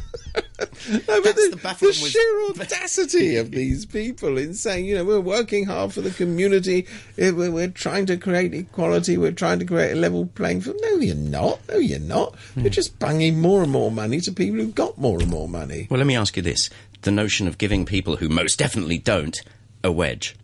No, 0.89 1.23
but 1.23 1.35
the, 1.35 1.59
the 1.63 1.77
the 1.81 1.93
sheer 1.93 2.43
audacity 2.51 3.37
of 3.37 3.51
these 3.51 3.87
people 3.87 4.37
in 4.37 4.55
saying, 4.55 4.85
you 4.85 4.95
know, 4.95 5.05
we're 5.05 5.21
working 5.21 5.65
hard 5.65 5.93
for 5.93 6.01
the 6.01 6.11
community, 6.11 6.87
eh, 7.19 7.31
we're, 7.31 7.51
we're 7.51 7.69
trying 7.69 8.07
to 8.07 8.17
create 8.17 8.53
equality, 8.53 9.17
we're 9.17 9.33
trying 9.33 9.59
to 9.61 9.65
create 9.65 9.93
a 9.93 9.97
level 9.97 10.27
playing 10.27 10.61
field. 10.61 10.77
No, 10.83 10.97
you're 10.97 11.15
not. 11.15 11.61
No, 11.69 11.77
you're 11.77 11.99
not. 11.99 12.37
Hmm. 12.55 12.61
You're 12.61 12.71
just 12.71 12.99
banging 12.99 13.41
more 13.41 13.63
and 13.63 13.73
more 13.73 13.91
money 13.91 14.21
to 14.21 14.33
people 14.33 14.59
who've 14.59 14.75
got 14.75 14.99
more 14.99 15.21
and 15.21 15.31
more 15.31 15.49
money. 15.49 15.87
Well, 15.91 15.99
let 15.99 16.07
me 16.07 16.17
ask 16.17 16.37
you 16.37 16.43
this: 16.43 16.69
the 17.03 17.11
notion 17.11 17.49
of 17.49 17.59
giving 17.59 17.87
people 17.87 18.17
who 18.17 18.29
most 18.29 18.59
definitely 18.59 18.99
don't 18.99 19.41
a 19.83 19.91
wedge. 19.91 20.37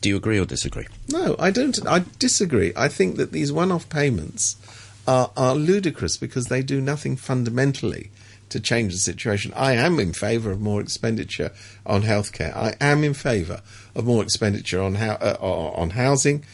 Do 0.00 0.08
you 0.08 0.16
agree 0.16 0.38
or 0.38 0.44
disagree? 0.44 0.86
No, 1.08 1.36
I 1.38 1.50
don't. 1.50 1.86
I 1.86 2.04
disagree. 2.18 2.72
I 2.76 2.88
think 2.88 3.16
that 3.16 3.32
these 3.32 3.52
one-off 3.52 3.88
payments 3.88 4.56
are, 5.06 5.30
are 5.36 5.54
ludicrous 5.54 6.16
because 6.16 6.46
they 6.46 6.62
do 6.62 6.80
nothing 6.80 7.16
fundamentally 7.16 8.10
to 8.48 8.60
change 8.60 8.92
the 8.92 8.98
situation. 8.98 9.52
I 9.56 9.72
am 9.72 9.98
in 9.98 10.12
favour 10.12 10.50
of 10.50 10.60
more 10.60 10.80
expenditure 10.80 11.52
on 11.84 12.02
healthcare. 12.02 12.54
I 12.54 12.74
am 12.80 13.02
in 13.04 13.14
favour 13.14 13.62
of 13.94 14.04
more 14.04 14.22
expenditure 14.22 14.80
on 14.80 14.96
uh, 14.96 15.36
on 15.40 15.90
housing, 15.90 16.44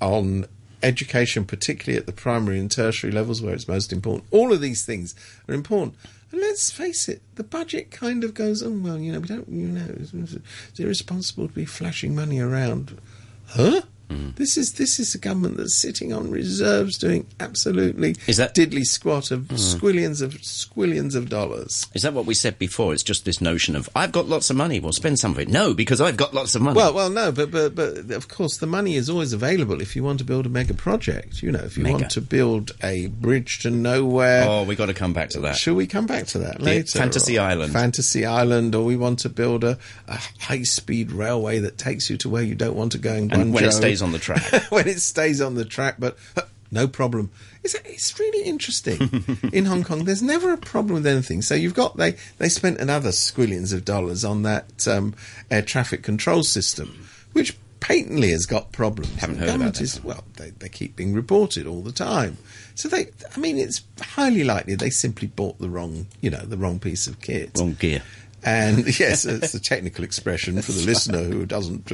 on 0.00 0.46
education, 0.82 1.44
particularly 1.44 1.98
at 1.98 2.06
the 2.06 2.12
primary 2.12 2.58
and 2.58 2.70
tertiary 2.70 3.12
levels 3.12 3.40
where 3.40 3.54
it's 3.54 3.68
most 3.68 3.92
important. 3.92 4.24
All 4.30 4.52
of 4.52 4.60
these 4.60 4.84
things 4.84 5.14
are 5.48 5.54
important. 5.54 5.94
And 6.32 6.40
let's 6.40 6.70
face 6.70 7.08
it, 7.08 7.20
the 7.34 7.44
budget 7.44 7.90
kind 7.90 8.24
of 8.24 8.32
goes, 8.32 8.62
oh 8.62 8.70
well, 8.70 8.98
you 8.98 9.12
know, 9.12 9.20
we 9.20 9.28
don't, 9.28 9.48
you 9.48 9.68
know, 9.68 9.86
it's, 9.90 10.12
it's 10.14 10.80
irresponsible 10.80 11.48
to 11.48 11.54
be 11.54 11.66
flashing 11.66 12.14
money 12.14 12.40
around. 12.40 12.98
Huh? 13.48 13.82
Mm. 14.12 14.36
This 14.36 14.56
is 14.56 14.74
this 14.74 14.98
is 14.98 15.14
a 15.14 15.18
government 15.18 15.56
that's 15.56 15.74
sitting 15.74 16.12
on 16.12 16.30
reserves, 16.30 16.98
doing 16.98 17.26
absolutely 17.40 18.16
Is 18.26 18.36
that- 18.36 18.54
diddly 18.54 18.84
squat 18.84 19.30
of 19.30 19.42
mm. 19.42 19.56
squillions 19.56 20.22
of 20.22 20.34
squillions 20.40 21.14
of 21.14 21.28
dollars. 21.28 21.86
Is 21.94 22.02
that 22.02 22.12
what 22.12 22.26
we 22.26 22.34
said 22.34 22.58
before? 22.58 22.92
It's 22.92 23.02
just 23.02 23.24
this 23.24 23.40
notion 23.40 23.76
of 23.76 23.88
I've 23.94 24.12
got 24.12 24.26
lots 24.28 24.50
of 24.50 24.56
money. 24.56 24.80
Well, 24.80 24.92
spend 24.92 25.18
some 25.18 25.32
of 25.32 25.38
it. 25.38 25.48
No, 25.48 25.74
because 25.74 26.00
I've 26.00 26.16
got 26.16 26.34
lots 26.34 26.54
of 26.54 26.62
money. 26.62 26.76
Well, 26.76 26.92
well, 26.94 27.10
no, 27.10 27.32
but 27.32 27.50
but 27.50 27.74
but 27.74 28.10
of 28.10 28.28
course 28.28 28.56
the 28.58 28.66
money 28.66 28.96
is 28.96 29.08
always 29.08 29.32
available 29.32 29.80
if 29.80 29.96
you 29.96 30.02
want 30.04 30.18
to 30.18 30.24
build 30.24 30.46
a 30.46 30.48
mega 30.48 30.74
project. 30.74 31.42
You 31.42 31.52
know, 31.52 31.60
if 31.60 31.76
you 31.76 31.82
Mega. 31.84 31.98
want 31.98 32.10
to 32.12 32.20
build 32.20 32.72
a 32.82 33.06
bridge 33.08 33.60
to 33.60 33.70
nowhere. 33.70 34.44
oh, 34.46 34.64
we 34.64 34.74
got 34.76 34.86
to 34.86 34.94
come 34.94 35.12
back 35.12 35.30
to 35.30 35.40
that. 35.40 35.56
Shall 35.56 35.74
we 35.74 35.86
come 35.86 36.06
back 36.06 36.26
to 36.28 36.38
that 36.38 36.60
later? 36.60 36.98
Fantasy 36.98 37.38
Or 37.38 37.42
Island. 37.42 37.72
Fantasy 37.72 38.26
Island, 38.26 38.74
or 38.74 38.84
we 38.84 38.96
want 38.96 39.20
to 39.20 39.28
build 39.28 39.64
a, 39.64 39.78
a 40.08 40.18
high 40.40 40.62
speed 40.62 41.12
railway 41.12 41.58
that 41.60 41.78
takes 41.78 42.10
you 42.10 42.16
to 42.18 42.28
where 42.28 42.42
you 42.42 42.54
don't 42.54 42.76
want 42.76 42.92
to 42.92 42.98
go 42.98 43.14
in 43.14 43.32
And 43.32 43.52
when 43.54 43.64
it 43.64 43.72
stays 43.72 44.01
on 44.02 44.12
the 44.12 44.18
track. 44.18 44.42
when 44.70 44.88
it 44.88 45.00
stays 45.00 45.40
on 45.40 45.54
the 45.54 45.64
track, 45.64 45.96
but 45.98 46.16
uh, 46.36 46.42
no 46.70 46.88
problem. 46.88 47.30
It's, 47.62 47.74
it's 47.84 48.18
really 48.18 48.44
interesting 48.48 49.24
in 49.52 49.66
Hong 49.66 49.84
Kong. 49.84 50.04
There's 50.04 50.22
never 50.22 50.52
a 50.52 50.58
problem 50.58 50.94
with 50.94 51.06
anything. 51.06 51.42
So 51.42 51.54
you've 51.54 51.74
got 51.74 51.96
they 51.96 52.16
they 52.38 52.48
spent 52.48 52.78
another 52.78 53.10
squillions 53.10 53.72
of 53.72 53.84
dollars 53.84 54.24
on 54.24 54.42
that 54.42 54.86
um, 54.88 55.14
air 55.50 55.62
traffic 55.62 56.02
control 56.02 56.42
system, 56.42 57.06
which 57.32 57.56
patently 57.80 58.30
has 58.30 58.46
got 58.46 58.70
problems. 58.72 59.12
Haven't 59.16 59.38
heard 59.38 59.56
about 59.56 59.80
is- 59.80 60.02
well, 60.02 60.24
they, 60.36 60.50
they 60.50 60.68
keep 60.68 60.96
being 60.96 61.14
reported 61.14 61.66
all 61.66 61.82
the 61.82 61.92
time. 61.92 62.38
So 62.74 62.88
they, 62.88 63.08
I 63.36 63.40
mean, 63.40 63.58
it's 63.58 63.82
highly 64.00 64.44
likely 64.44 64.76
they 64.76 64.88
simply 64.88 65.28
bought 65.28 65.58
the 65.58 65.68
wrong, 65.68 66.06
you 66.20 66.30
know, 66.30 66.40
the 66.40 66.56
wrong 66.56 66.78
piece 66.78 67.06
of 67.06 67.20
kit. 67.20 67.50
Wrong 67.58 67.74
gear. 67.74 68.02
And 68.44 68.86
yes, 69.00 69.24
it's 69.24 69.54
a 69.54 69.60
technical 69.60 70.04
expression 70.04 70.60
for 70.62 70.72
the 70.72 70.84
listener 70.84 71.22
who 71.22 71.46
doesn't. 71.46 71.90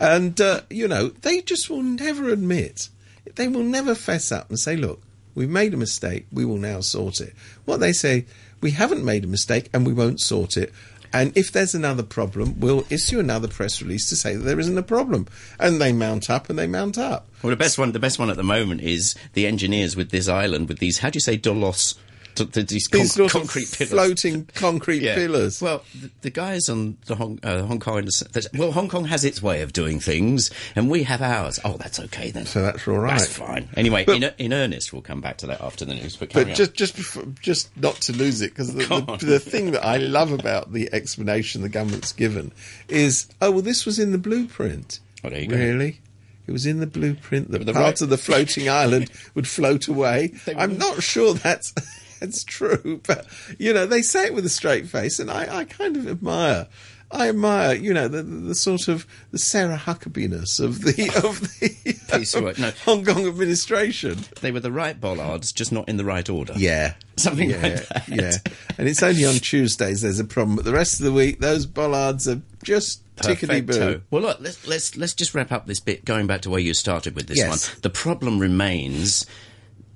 And 0.00 0.40
uh, 0.40 0.60
you 0.70 0.88
know, 0.88 1.08
they 1.08 1.40
just 1.42 1.70
will 1.70 1.82
never 1.82 2.28
admit. 2.28 2.88
They 3.34 3.48
will 3.48 3.64
never 3.64 3.94
fess 3.94 4.32
up 4.32 4.48
and 4.48 4.58
say, 4.58 4.76
"Look, 4.76 5.02
we've 5.34 5.48
made 5.48 5.74
a 5.74 5.78
mistake. 5.78 6.26
We 6.32 6.44
will 6.44 6.58
now 6.58 6.80
sort 6.80 7.20
it." 7.20 7.34
What 7.64 7.80
they 7.80 7.92
say, 7.92 8.26
"We 8.60 8.72
haven't 8.72 9.04
made 9.04 9.24
a 9.24 9.28
mistake, 9.28 9.70
and 9.72 9.86
we 9.86 9.92
won't 9.92 10.20
sort 10.20 10.56
it." 10.56 10.72
And 11.12 11.36
if 11.36 11.52
there's 11.52 11.74
another 11.74 12.02
problem, 12.02 12.60
we'll 12.60 12.84
issue 12.90 13.18
another 13.18 13.48
press 13.48 13.80
release 13.80 14.08
to 14.10 14.16
say 14.16 14.36
that 14.36 14.42
there 14.42 14.60
isn't 14.60 14.76
a 14.76 14.82
problem. 14.82 15.26
And 15.58 15.80
they 15.80 15.92
mount 15.92 16.28
up 16.28 16.50
and 16.50 16.58
they 16.58 16.66
mount 16.66 16.98
up. 16.98 17.26
Well, 17.42 17.50
the 17.50 17.56
best 17.56 17.78
one, 17.78 17.92
the 17.92 17.98
best 17.98 18.18
one 18.18 18.30
at 18.30 18.36
the 18.36 18.42
moment 18.42 18.82
is 18.82 19.14
the 19.32 19.46
engineers 19.46 19.96
with 19.96 20.10
this 20.10 20.28
island 20.28 20.68
with 20.68 20.80
these. 20.80 20.98
How 20.98 21.08
do 21.10 21.16
you 21.16 21.20
say 21.20 21.38
dolos? 21.38 21.94
T- 22.38 22.46
t- 22.46 22.62
These, 22.62 22.88
These 22.88 23.18
of 23.18 23.30
concrete 23.30 23.70
pillars. 23.72 23.90
floating 23.90 24.46
concrete 24.54 25.02
Yeah. 25.02 25.14
pillars. 25.14 25.60
Well, 25.60 25.82
the, 25.94 26.10
the 26.22 26.30
guys 26.30 26.68
on 26.68 26.96
the 27.06 27.14
Hong, 27.14 27.38
uh, 27.42 27.62
Hong 27.64 27.80
Kong, 27.80 28.08
well, 28.56 28.72
Hong 28.72 28.88
Kong 28.88 29.04
has 29.06 29.24
its 29.24 29.42
way 29.42 29.62
of 29.62 29.72
doing 29.72 30.00
things, 30.00 30.50
and 30.76 30.90
we 30.90 31.02
have 31.04 31.22
ours. 31.22 31.58
Oh, 31.64 31.76
that's 31.78 32.00
okay 32.00 32.30
then. 32.30 32.46
So 32.46 32.62
that's 32.62 32.86
all 32.88 32.98
right. 32.98 33.18
That's 33.18 33.36
fine. 33.36 33.68
Anyway, 33.76 34.04
But- 34.04 34.22
in, 34.22 34.30
in 34.38 34.52
earnest, 34.52 34.92
we'll 34.92 35.02
come 35.02 35.20
back 35.20 35.38
to 35.38 35.46
that 35.48 35.60
after 35.60 35.84
the 35.84 35.94
news. 35.94 36.16
But, 36.16 36.32
But 36.32 36.48
just 36.54 36.74
just 36.74 36.96
before, 36.96 37.24
just 37.40 37.74
not 37.76 37.94
to 38.02 38.12
lose 38.12 38.40
it 38.42 38.50
because 38.50 38.74
the, 38.74 38.84
the, 39.18 39.26
the 39.26 39.38
thing 39.40 39.72
that 39.72 39.84
I 39.84 39.96
love 39.98 40.32
about 40.32 40.72
the 40.72 40.88
explanation 40.92 41.62
the 41.62 41.68
government's 41.68 42.12
given 42.12 42.52
is 42.88 43.26
oh 43.42 43.50
well 43.50 43.62
this 43.62 43.84
was 43.86 43.98
in 43.98 44.12
the 44.12 44.18
blueprint. 44.18 45.00
Oh, 45.24 45.30
there 45.30 45.40
you 45.40 45.48
go. 45.48 45.56
really. 45.56 46.00
It 46.46 46.52
was 46.52 46.64
in 46.64 46.80
the 46.80 46.86
blueprint 46.86 47.50
that 47.50 47.66
The 47.66 47.72
part 47.74 47.84
right- 47.84 48.00
of 48.00 48.08
the 48.08 48.16
floating 48.16 48.68
island 48.70 49.10
would 49.34 49.46
float 49.46 49.86
away. 49.88 50.32
I'm 50.56 50.78
not 50.78 51.02
sure 51.02 51.34
that's 51.34 51.74
that's 52.20 52.44
true, 52.44 53.00
but 53.06 53.26
you 53.58 53.72
know 53.72 53.86
they 53.86 54.02
say 54.02 54.26
it 54.26 54.34
with 54.34 54.46
a 54.46 54.50
straight 54.50 54.88
face, 54.88 55.18
and 55.18 55.30
I, 55.30 55.58
I 55.58 55.64
kind 55.64 55.96
of 55.96 56.08
admire. 56.08 56.68
I 57.10 57.30
admire, 57.30 57.74
you 57.74 57.94
know, 57.94 58.06
the, 58.06 58.22
the, 58.22 58.36
the 58.48 58.54
sort 58.54 58.86
of 58.86 59.06
the 59.30 59.38
Sarah 59.38 59.78
Huckabee-ness 59.78 60.60
of 60.60 60.82
the 60.82 60.90
of 61.24 61.40
the 61.58 61.94
Piece 62.12 62.34
of 62.34 62.44
work. 62.44 62.58
No. 62.58 62.70
Hong 62.84 63.02
Kong 63.02 63.26
administration. 63.26 64.18
they 64.42 64.52
were 64.52 64.60
the 64.60 64.70
right 64.70 65.00
bollards, 65.00 65.50
just 65.52 65.72
not 65.72 65.88
in 65.88 65.96
the 65.96 66.04
right 66.04 66.28
order. 66.28 66.52
Yeah. 66.54 66.94
Something 67.16 67.48
yeah, 67.48 67.62
like 67.62 67.88
that. 67.88 68.08
Yeah. 68.08 68.32
And 68.76 68.86
it's 68.86 69.02
only 69.02 69.24
on 69.24 69.34
Tuesdays 69.34 70.02
there's 70.02 70.20
a 70.20 70.24
problem, 70.24 70.56
but 70.56 70.66
the 70.66 70.72
rest 70.72 71.00
of 71.00 71.06
the 71.06 71.12
week 71.12 71.40
those 71.40 71.64
bollards 71.64 72.28
are 72.28 72.42
just 72.62 73.02
tickety 73.16 73.64
boo. 73.64 74.02
Well, 74.10 74.22
look, 74.22 74.38
let's 74.40 74.66
let's 74.66 74.96
let's 74.96 75.14
just 75.14 75.34
wrap 75.34 75.50
up 75.50 75.66
this 75.66 75.80
bit. 75.80 76.04
Going 76.04 76.26
back 76.26 76.42
to 76.42 76.50
where 76.50 76.60
you 76.60 76.74
started 76.74 77.16
with 77.16 77.26
this 77.26 77.38
Yes. 77.38 77.70
one, 77.70 77.78
the 77.82 77.90
problem 77.90 78.38
remains 78.38 79.24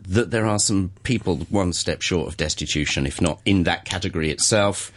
that 0.07 0.31
there 0.31 0.47
are 0.47 0.59
some 0.59 0.91
people 1.03 1.39
one 1.51 1.73
step 1.73 2.03
short 2.03 2.29
of 2.29 2.37
destitution, 2.37 3.07
if 3.07 3.21
not 3.21 3.41
in 3.45 3.65
that 3.65 3.85
category 3.85 4.31
itself. 4.31 4.93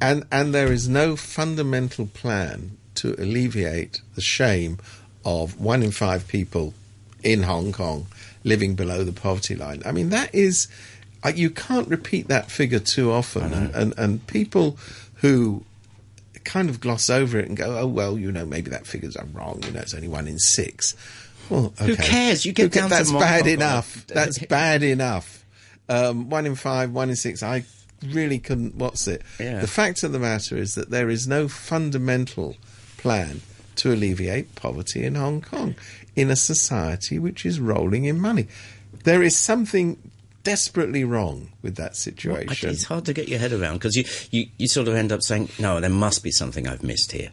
And 0.00 0.24
and 0.30 0.54
there 0.54 0.72
is 0.72 0.88
no 0.88 1.16
fundamental 1.16 2.06
plan 2.06 2.76
to 2.96 3.14
alleviate 3.18 4.00
the 4.14 4.20
shame 4.20 4.78
of 5.24 5.60
one 5.60 5.82
in 5.82 5.90
five 5.90 6.28
people 6.28 6.74
in 7.22 7.42
Hong 7.42 7.72
Kong 7.72 8.06
living 8.44 8.74
below 8.74 9.04
the 9.04 9.12
poverty 9.12 9.56
line. 9.56 9.82
I 9.84 9.92
mean 9.92 10.10
that 10.10 10.34
is 10.34 10.68
uh, 11.24 11.32
you 11.34 11.50
can't 11.50 11.88
repeat 11.88 12.28
that 12.28 12.50
figure 12.50 12.78
too 12.78 13.10
often 13.10 13.52
and, 13.52 13.74
and 13.74 13.94
and 13.98 14.26
people 14.28 14.78
who 15.16 15.64
kind 16.44 16.70
of 16.70 16.80
gloss 16.80 17.10
over 17.10 17.38
it 17.38 17.46
and 17.46 17.56
go, 17.56 17.78
oh 17.78 17.86
well, 17.86 18.18
you 18.18 18.32
know, 18.32 18.46
maybe 18.46 18.70
that 18.70 18.86
figure's 18.86 19.16
are 19.16 19.26
wrong. 19.26 19.60
You 19.64 19.72
know, 19.72 19.80
it's 19.80 19.94
only 19.94 20.08
one 20.08 20.26
in 20.26 20.38
six. 20.38 20.94
Well, 21.50 21.72
Who 21.80 21.96
cares? 21.96 22.44
You 22.44 22.52
get 22.52 22.72
down 22.72 22.90
to 22.90 22.96
that's 22.96 23.10
Mong 23.10 23.20
bad 23.20 23.46
enough. 23.46 24.06
That's 24.06 24.38
bad 24.46 24.82
enough. 24.82 25.44
Um, 25.88 26.28
one 26.28 26.46
in 26.46 26.54
five, 26.54 26.92
one 26.92 27.10
in 27.10 27.16
six. 27.16 27.42
I 27.42 27.64
really 28.04 28.38
couldn't. 28.38 28.74
What's 28.74 29.06
it? 29.08 29.22
Yeah. 29.40 29.60
The 29.60 29.66
fact 29.66 30.02
of 30.02 30.12
the 30.12 30.18
matter 30.18 30.56
is 30.56 30.74
that 30.74 30.90
there 30.90 31.08
is 31.08 31.26
no 31.26 31.48
fundamental 31.48 32.56
plan 32.98 33.40
to 33.76 33.92
alleviate 33.92 34.54
poverty 34.54 35.04
in 35.04 35.14
Hong 35.14 35.40
Kong 35.40 35.74
in 36.16 36.30
a 36.30 36.36
society 36.36 37.18
which 37.18 37.46
is 37.46 37.60
rolling 37.60 38.04
in 38.04 38.20
money. 38.20 38.48
There 39.04 39.22
is 39.22 39.36
something 39.36 39.98
desperately 40.42 41.04
wrong 41.04 41.50
with 41.62 41.76
that 41.76 41.96
situation. 41.96 42.70
It's 42.70 42.84
hard 42.84 43.04
to 43.06 43.12
get 43.12 43.28
your 43.28 43.38
head 43.38 43.52
around 43.52 43.74
because 43.74 43.94
you, 43.96 44.04
you, 44.30 44.48
you 44.58 44.66
sort 44.66 44.88
of 44.88 44.94
end 44.94 45.12
up 45.12 45.22
saying, 45.22 45.48
no, 45.58 45.80
there 45.80 45.90
must 45.90 46.22
be 46.22 46.30
something 46.30 46.66
I've 46.66 46.82
missed 46.82 47.12
here. 47.12 47.30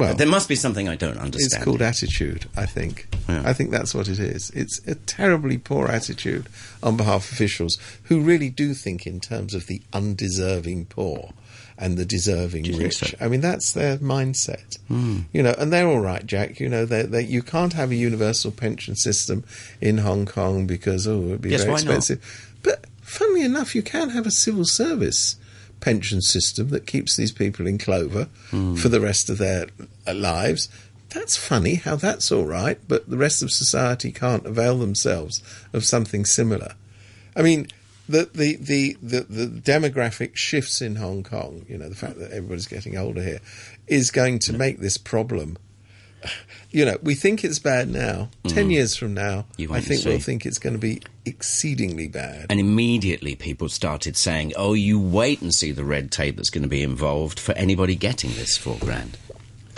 Well, 0.00 0.14
There 0.14 0.26
must 0.26 0.48
be 0.48 0.54
something 0.56 0.88
I 0.88 0.96
don't 0.96 1.16
understand. 1.18 1.52
it's 1.54 1.64
called 1.64 1.82
attitude, 1.82 2.46
I 2.56 2.66
think. 2.66 3.06
Yeah. 3.28 3.42
I 3.44 3.52
think 3.52 3.70
that's 3.70 3.94
what 3.94 4.08
it 4.08 4.18
is. 4.18 4.50
It's 4.50 4.80
a 4.86 4.94
terribly 4.96 5.58
poor 5.58 5.86
attitude 5.88 6.48
on 6.82 6.96
behalf 6.96 7.26
of 7.26 7.32
officials 7.32 7.78
who 8.04 8.20
really 8.20 8.50
do 8.50 8.74
think 8.74 9.06
in 9.06 9.20
terms 9.20 9.54
of 9.54 9.66
the 9.66 9.82
undeserving 9.92 10.86
poor 10.86 11.30
and 11.78 11.96
the 11.96 12.04
deserving 12.04 12.64
rich. 12.76 12.96
so? 12.96 13.06
I 13.20 13.28
mean, 13.28 13.40
that's 13.40 13.72
their 13.72 13.96
mindset. 13.98 14.78
Hmm. 14.88 15.20
You 15.32 15.42
know, 15.42 15.54
and 15.58 15.72
they're 15.72 15.86
all 15.86 16.00
right, 16.00 16.24
Jack. 16.26 16.60
You 16.60 16.68
know, 16.68 16.84
they 16.84 17.02
they 17.04 17.22
you 17.22 17.42
can't 17.42 17.72
have 17.72 17.90
a 17.90 17.94
universal 17.94 18.50
pension 18.50 18.96
system 18.96 19.44
in 19.80 19.98
Hong 19.98 20.26
Kong 20.26 20.66
because 20.66 21.06
oh, 21.06 21.22
it'd 21.28 21.40
be 21.42 21.50
Yes, 21.50 21.60
very 21.62 21.72
why 21.72 21.76
not? 21.78 21.96
expensive. 21.96 22.52
But 22.62 22.84
funnily 23.00 23.42
enough, 23.44 23.74
you 23.74 23.82
can 23.82 24.10
have 24.10 24.26
a 24.26 24.30
civil 24.30 24.66
service 24.66 25.36
pension 25.80 26.20
system 26.22 26.68
that 26.70 26.86
keeps 26.86 27.16
these 27.16 27.32
people 27.32 27.66
in 27.66 27.78
clover 27.78 28.28
Hmm. 28.50 28.74
for 28.76 28.88
the 28.88 29.00
rest 29.00 29.30
of 29.30 29.38
their 29.38 29.66
uh, 30.06 30.14
lives. 30.14 30.68
That's 31.10 31.36
funny 31.36 31.74
how 31.76 31.96
that's 31.96 32.30
all 32.30 32.44
right, 32.44 32.78
but 32.86 33.10
the 33.10 33.16
rest 33.18 33.42
of 33.42 33.50
society 33.50 34.12
can't 34.12 34.46
avail 34.46 34.78
themselves 34.78 35.42
of 35.72 35.84
something 35.84 36.24
similar. 36.24 36.74
I 37.34 37.42
mean, 37.42 37.66
the 38.08 38.28
the, 38.32 38.56
the, 38.56 38.96
the, 39.02 39.20
the 39.22 39.46
demographic 39.46 40.36
shifts 40.36 40.80
in 40.80 40.96
Hong 40.96 41.22
Kong, 41.24 41.64
you 41.68 41.78
know, 41.78 41.88
the 41.88 41.94
fact 41.96 42.18
that 42.18 42.30
everybody's 42.30 42.66
getting 42.68 42.96
older 42.96 43.22
here, 43.22 43.40
is 43.88 44.10
going 44.10 44.38
to 44.40 44.52
make 44.52 44.78
this 44.80 44.98
problem. 44.98 45.56
You 46.72 46.84
know, 46.84 46.98
we 47.02 47.16
think 47.16 47.42
it's 47.42 47.58
bad 47.58 47.88
now. 47.88 48.28
Ten 48.46 48.70
years 48.70 48.94
from 48.94 49.12
now, 49.12 49.46
I 49.74 49.80
think 49.80 50.04
we'll 50.04 50.20
think 50.20 50.46
it's 50.46 50.58
going 50.60 50.74
to 50.74 50.78
be 50.78 51.00
exceedingly 51.24 52.08
bad. 52.08 52.46
And 52.50 52.60
immediately 52.60 53.34
people 53.34 53.68
started 53.68 54.16
saying, 54.16 54.52
oh, 54.56 54.74
you 54.74 55.00
wait 55.00 55.42
and 55.42 55.54
see 55.54 55.72
the 55.72 55.84
red 55.84 56.10
tape 56.10 56.36
that's 56.36 56.50
going 56.50 56.62
to 56.62 56.68
be 56.68 56.82
involved 56.82 57.38
for 57.38 57.52
anybody 57.52 57.94
getting 57.94 58.30
this 58.34 58.56
four 58.56 58.76
grand. 58.78 59.16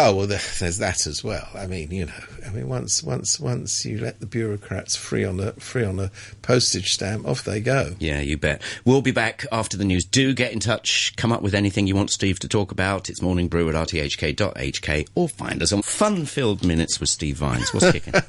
Oh 0.05 0.17
well, 0.17 0.27
there's 0.59 0.79
that 0.79 1.07
as 1.07 1.23
well. 1.23 1.49
I 1.55 1.69
mean, 1.69 1.93
you 1.93 2.07
know, 2.07 2.13
I 2.45 2.51
mean, 2.51 2.69
once 2.69 3.05
once 3.05 3.39
once 3.39 3.85
you 3.85 4.01
let 4.01 4.19
the 4.19 4.27
bureaucrats 4.27 4.97
free 4.97 5.25
on 5.25 5.39
a 5.39 5.53
free 5.53 5.85
on 5.85 6.01
a 6.01 6.11
postage 6.43 6.93
stamp, 6.93 7.25
off 7.25 7.45
they 7.45 7.61
go. 7.61 7.95
Yeah, 8.01 8.21
you 8.21 8.37
bet. 8.37 8.63
We'll 8.85 9.01
be 9.01 9.13
back 9.13 9.47
after 9.53 9.77
the 9.77 9.85
news. 9.85 10.05
Do 10.05 10.35
get 10.35 10.53
in 10.53 10.59
touch. 10.59 11.15
Come 11.17 11.31
up 11.31 11.41
with 11.41 11.55
anything 11.55 11.87
you 11.87 11.95
want 11.95 12.11
Steve 12.11 12.41
to 12.41 12.49
talk 12.49 12.73
about. 12.73 13.11
It's 13.11 13.23
Morning 13.23 13.47
Brew 13.47 13.69
at 13.69 13.77
rthk.hk 13.77 15.09
or 15.15 15.29
find 15.29 15.63
us 15.63 15.73
on 15.73 15.83
Fun 15.83 16.27
Filled 16.27 16.67
Minutes 16.67 16.99
with 16.99 17.09
Steve 17.09 17.37
Vines. 17.37 17.73
What's 17.73 17.93
kicking? 17.93 18.15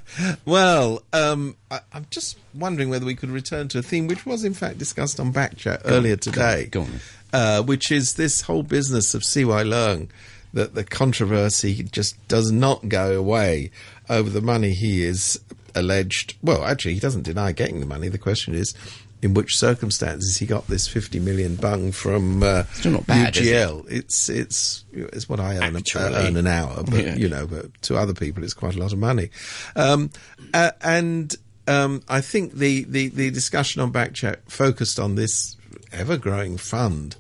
Well, 0.46 1.02
um, 1.12 1.56
I, 1.72 1.80
I'm 1.92 2.06
just 2.12 2.38
wondering 2.54 2.90
whether 2.90 3.06
we 3.06 3.16
could 3.16 3.32
return 3.32 3.68
to 3.70 3.80
a 3.80 3.82
theme 3.82 4.08
which 4.08 4.26
was 4.26 4.44
in 4.44 4.54
fact 4.54 4.78
discussed 4.78 5.20
on 5.20 5.34
Backchat 5.34 5.82
earlier 5.86 6.16
today, 6.16 6.68
go 6.70 6.82
on. 6.82 7.00
Uh, 7.32 7.64
which 7.64 7.92
is 7.92 8.14
this 8.14 8.42
whole 8.42 8.62
business 8.62 9.16
of 9.16 9.24
CY 9.24 9.64
Leung. 9.64 10.10
That 10.54 10.76
the 10.76 10.84
controversy 10.84 11.84
just 11.84 12.16
does 12.28 12.52
not 12.52 12.88
go 12.88 13.18
away 13.18 13.72
over 14.10 14.30
the 14.30 14.42
money 14.42 14.74
he 14.74 15.04
is 15.04 15.40
alleged. 15.74 16.36
Well, 16.44 16.64
actually, 16.64 16.94
he 16.94 17.00
doesn't 17.00 17.24
deny 17.24 17.52
getting 17.52 17.80
the 17.80 17.86
money. 17.88 18.08
The 18.08 18.20
question 18.20 18.54
is, 18.54 18.76
in 19.24 19.34
which 19.34 19.58
circumstances 19.58 20.38
he 20.38 20.46
got 20.46 20.68
this 20.68 20.88
50 20.88 21.20
million 21.20 21.56
bung 21.56 21.92
from 21.92 22.44
uh, 22.44 22.64
bad, 23.08 23.36
is 23.38 23.48
it? 23.48 23.52
UGL. 23.56 23.86
It's 23.92 24.30
it's 24.30 24.86
it's 24.92 25.28
what 25.28 25.40
I 25.40 25.58
earn, 25.58 25.76
uh, 25.76 25.80
earn 26.28 26.38
an 26.38 26.46
hour, 26.48 26.84
but 26.84 27.04
Yeah. 27.04 27.16
you 27.16 27.30
know, 27.30 27.48
but 27.48 27.74
to 27.84 27.96
other 27.98 28.14
people, 28.14 28.44
it's 28.44 28.54
quite 28.54 28.76
a 28.76 28.80
lot 28.80 28.94
of 28.94 29.00
money. 29.00 29.30
Um, 29.76 30.12
uh, 30.54 30.72
and 30.82 31.34
um, 31.68 32.02
I 32.10 32.20
think 32.22 32.54
the, 32.54 32.84
the, 32.84 33.08
the 33.08 33.32
discussion 33.32 33.82
on 33.82 33.92
Backchat 33.94 34.40
focused 34.50 35.00
on 35.00 35.16
this 35.16 35.56
ever 35.94 36.18
growing 36.18 36.58
fund 36.58 37.16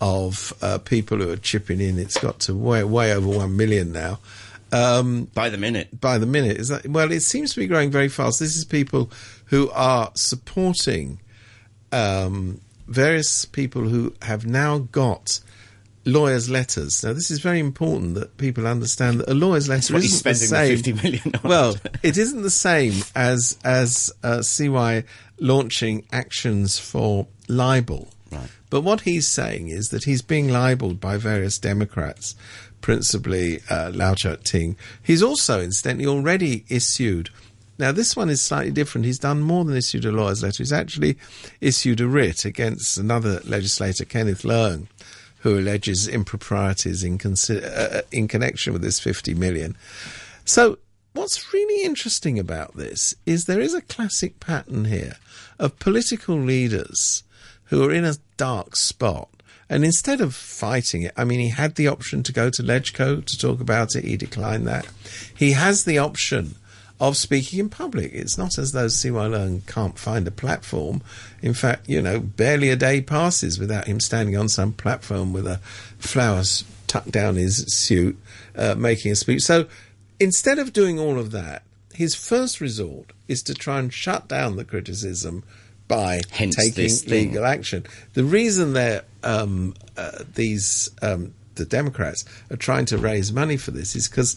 of 0.00 0.52
uh, 0.62 0.78
people 0.78 1.18
who 1.18 1.30
are 1.30 1.36
chipping 1.36 1.80
in. 1.80 1.98
It's 1.98 2.18
got 2.18 2.40
to 2.40 2.54
way 2.54 2.84
way 2.84 3.12
over 3.12 3.28
one 3.28 3.56
million 3.56 3.92
now. 3.92 4.18
Um, 4.72 5.28
By 5.32 5.48
the 5.48 5.58
minute. 5.58 6.00
by 6.00 6.18
the 6.18 6.26
minute. 6.26 6.56
Is 6.56 6.68
that 6.68 6.86
well? 6.88 7.12
It 7.12 7.20
seems 7.20 7.54
to 7.54 7.60
be 7.60 7.66
growing 7.66 7.90
very 7.90 8.08
fast. 8.08 8.40
This 8.40 8.56
is 8.56 8.64
people 8.64 9.10
who 9.46 9.70
are 9.70 10.10
supporting 10.14 11.20
um, 11.92 12.60
various 12.88 13.44
people 13.44 13.82
who 13.82 14.12
have 14.22 14.44
now 14.44 14.78
got 14.78 15.40
lawyers' 16.04 16.48
letters. 16.48 17.02
Now, 17.04 17.12
this 17.12 17.30
is 17.30 17.40
very 17.40 17.58
important 17.60 18.14
that 18.14 18.36
people 18.38 18.66
understand 18.66 19.20
that 19.20 19.28
a 19.28 19.34
lawyer's 19.34 19.68
letter 19.68 19.94
what 19.94 20.04
isn't 20.04 20.24
the 20.24 20.34
spending 20.34 20.50
the 20.50 20.76
same. 20.76 20.94
50 20.94 21.08
million 21.08 21.34
on. 21.42 21.48
Well, 21.48 21.76
it 22.02 22.16
isn't 22.24 22.42
the 22.42 22.50
same 22.50 22.94
as 23.14 23.58
as 23.64 24.12
uh, 24.22 24.42
CY 24.42 25.04
launching 25.38 26.06
actions 26.12 26.78
for 26.78 27.26
libel. 27.48 28.08
Right. 28.30 28.50
But 28.70 28.80
what 28.80 29.02
he's 29.02 29.26
saying 29.26 29.68
is 29.68 29.90
that 29.90 30.04
he's 30.04 30.22
being 30.22 30.48
libelled 30.48 31.00
by 31.00 31.16
various 31.16 31.58
Democrats, 31.58 32.34
principally 32.80 33.60
uh, 33.70 33.90
Lam 33.94 34.16
Cheuk-ting. 34.16 34.76
He's 35.02 35.22
also, 35.22 35.60
incidentally, 35.62 36.06
already 36.06 36.64
issued. 36.68 37.30
Now, 37.78 37.92
this 37.92 38.16
one 38.16 38.30
is 38.30 38.40
slightly 38.40 38.72
different. 38.72 39.04
He's 39.04 39.18
done 39.18 39.40
more 39.42 39.64
than 39.64 39.76
issued 39.76 40.04
a 40.04 40.10
lawyer's 40.10 40.42
letter. 40.42 40.58
He's 40.62 40.72
actually 40.72 41.16
issued 41.60 42.00
a 42.00 42.08
writ 42.08 42.44
against 42.44 42.98
another 42.98 43.40
legislator, 43.44 44.04
Kenneth 44.04 44.42
Leung, 44.42 44.88
who 45.40 45.58
alleges 45.58 46.08
improprieties 46.08 47.04
in, 47.04 47.18
consi- 47.18 47.62
uh, 47.64 48.02
in 48.10 48.28
connection 48.28 48.72
with 48.72 48.82
this 48.82 48.98
50 48.98 49.34
million. 49.34 49.76
So, 50.44 50.78
what's 51.12 51.52
really 51.52 51.84
interesting 51.84 52.38
about 52.38 52.76
this 52.76 53.14
is 53.26 53.44
there 53.44 53.60
is 53.60 53.74
a 53.74 53.82
classic 53.82 54.40
pattern 54.40 54.86
here 54.86 55.16
of 55.58 55.78
political 55.78 56.36
leaders 56.36 57.22
who 57.66 57.84
are 57.84 57.92
in 57.92 58.04
a 58.04 58.16
dark 58.36 58.76
spot. 58.76 59.28
And 59.68 59.84
instead 59.84 60.20
of 60.20 60.34
fighting 60.34 61.02
it, 61.02 61.12
I 61.16 61.24
mean, 61.24 61.40
he 61.40 61.48
had 61.48 61.74
the 61.74 61.88
option 61.88 62.22
to 62.24 62.32
go 62.32 62.50
to 62.50 62.62
Legco 62.62 63.24
to 63.24 63.38
talk 63.38 63.60
about 63.60 63.96
it. 63.96 64.04
He 64.04 64.16
declined 64.16 64.66
that. 64.68 64.86
He 65.34 65.52
has 65.52 65.84
the 65.84 65.98
option 65.98 66.54
of 67.00 67.16
speaking 67.16 67.58
in 67.58 67.68
public. 67.68 68.12
It's 68.12 68.38
not 68.38 68.58
as 68.58 68.72
though 68.72 68.86
Leung 68.86 69.66
can't 69.66 69.98
find 69.98 70.26
a 70.26 70.30
platform. 70.30 71.02
In 71.42 71.52
fact, 71.52 71.88
you 71.88 72.00
know, 72.00 72.20
barely 72.20 72.70
a 72.70 72.76
day 72.76 73.00
passes 73.00 73.58
without 73.58 73.86
him 73.86 74.00
standing 74.00 74.36
on 74.36 74.48
some 74.48 74.72
platform 74.72 75.32
with 75.32 75.46
a 75.46 75.58
flowers 75.98 76.64
tucked 76.86 77.10
down 77.10 77.36
his 77.36 77.64
suit, 77.66 78.16
uh, 78.54 78.74
making 78.76 79.12
a 79.12 79.16
speech. 79.16 79.42
So 79.42 79.66
instead 80.18 80.58
of 80.58 80.72
doing 80.72 80.98
all 80.98 81.18
of 81.18 81.32
that, 81.32 81.62
his 81.92 82.14
first 82.14 82.60
resort 82.60 83.12
is 83.28 83.42
to 83.42 83.54
try 83.54 83.78
and 83.78 83.92
shut 83.92 84.28
down 84.28 84.56
the 84.56 84.64
criticism 84.64 85.44
by 85.88 86.20
Hence 86.30 86.56
taking 86.56 87.10
legal 87.10 87.44
action. 87.44 87.84
The 88.14 88.24
reason 88.24 88.72
they're 88.72 89.02
um, 89.22 89.74
uh, 89.96 90.24
these 90.34 90.90
um, 91.02 91.34
the 91.54 91.64
Democrats 91.64 92.24
are 92.50 92.56
trying 92.56 92.86
to 92.86 92.98
raise 92.98 93.32
money 93.32 93.56
for 93.56 93.70
this 93.70 93.96
is 93.96 94.08
because 94.08 94.36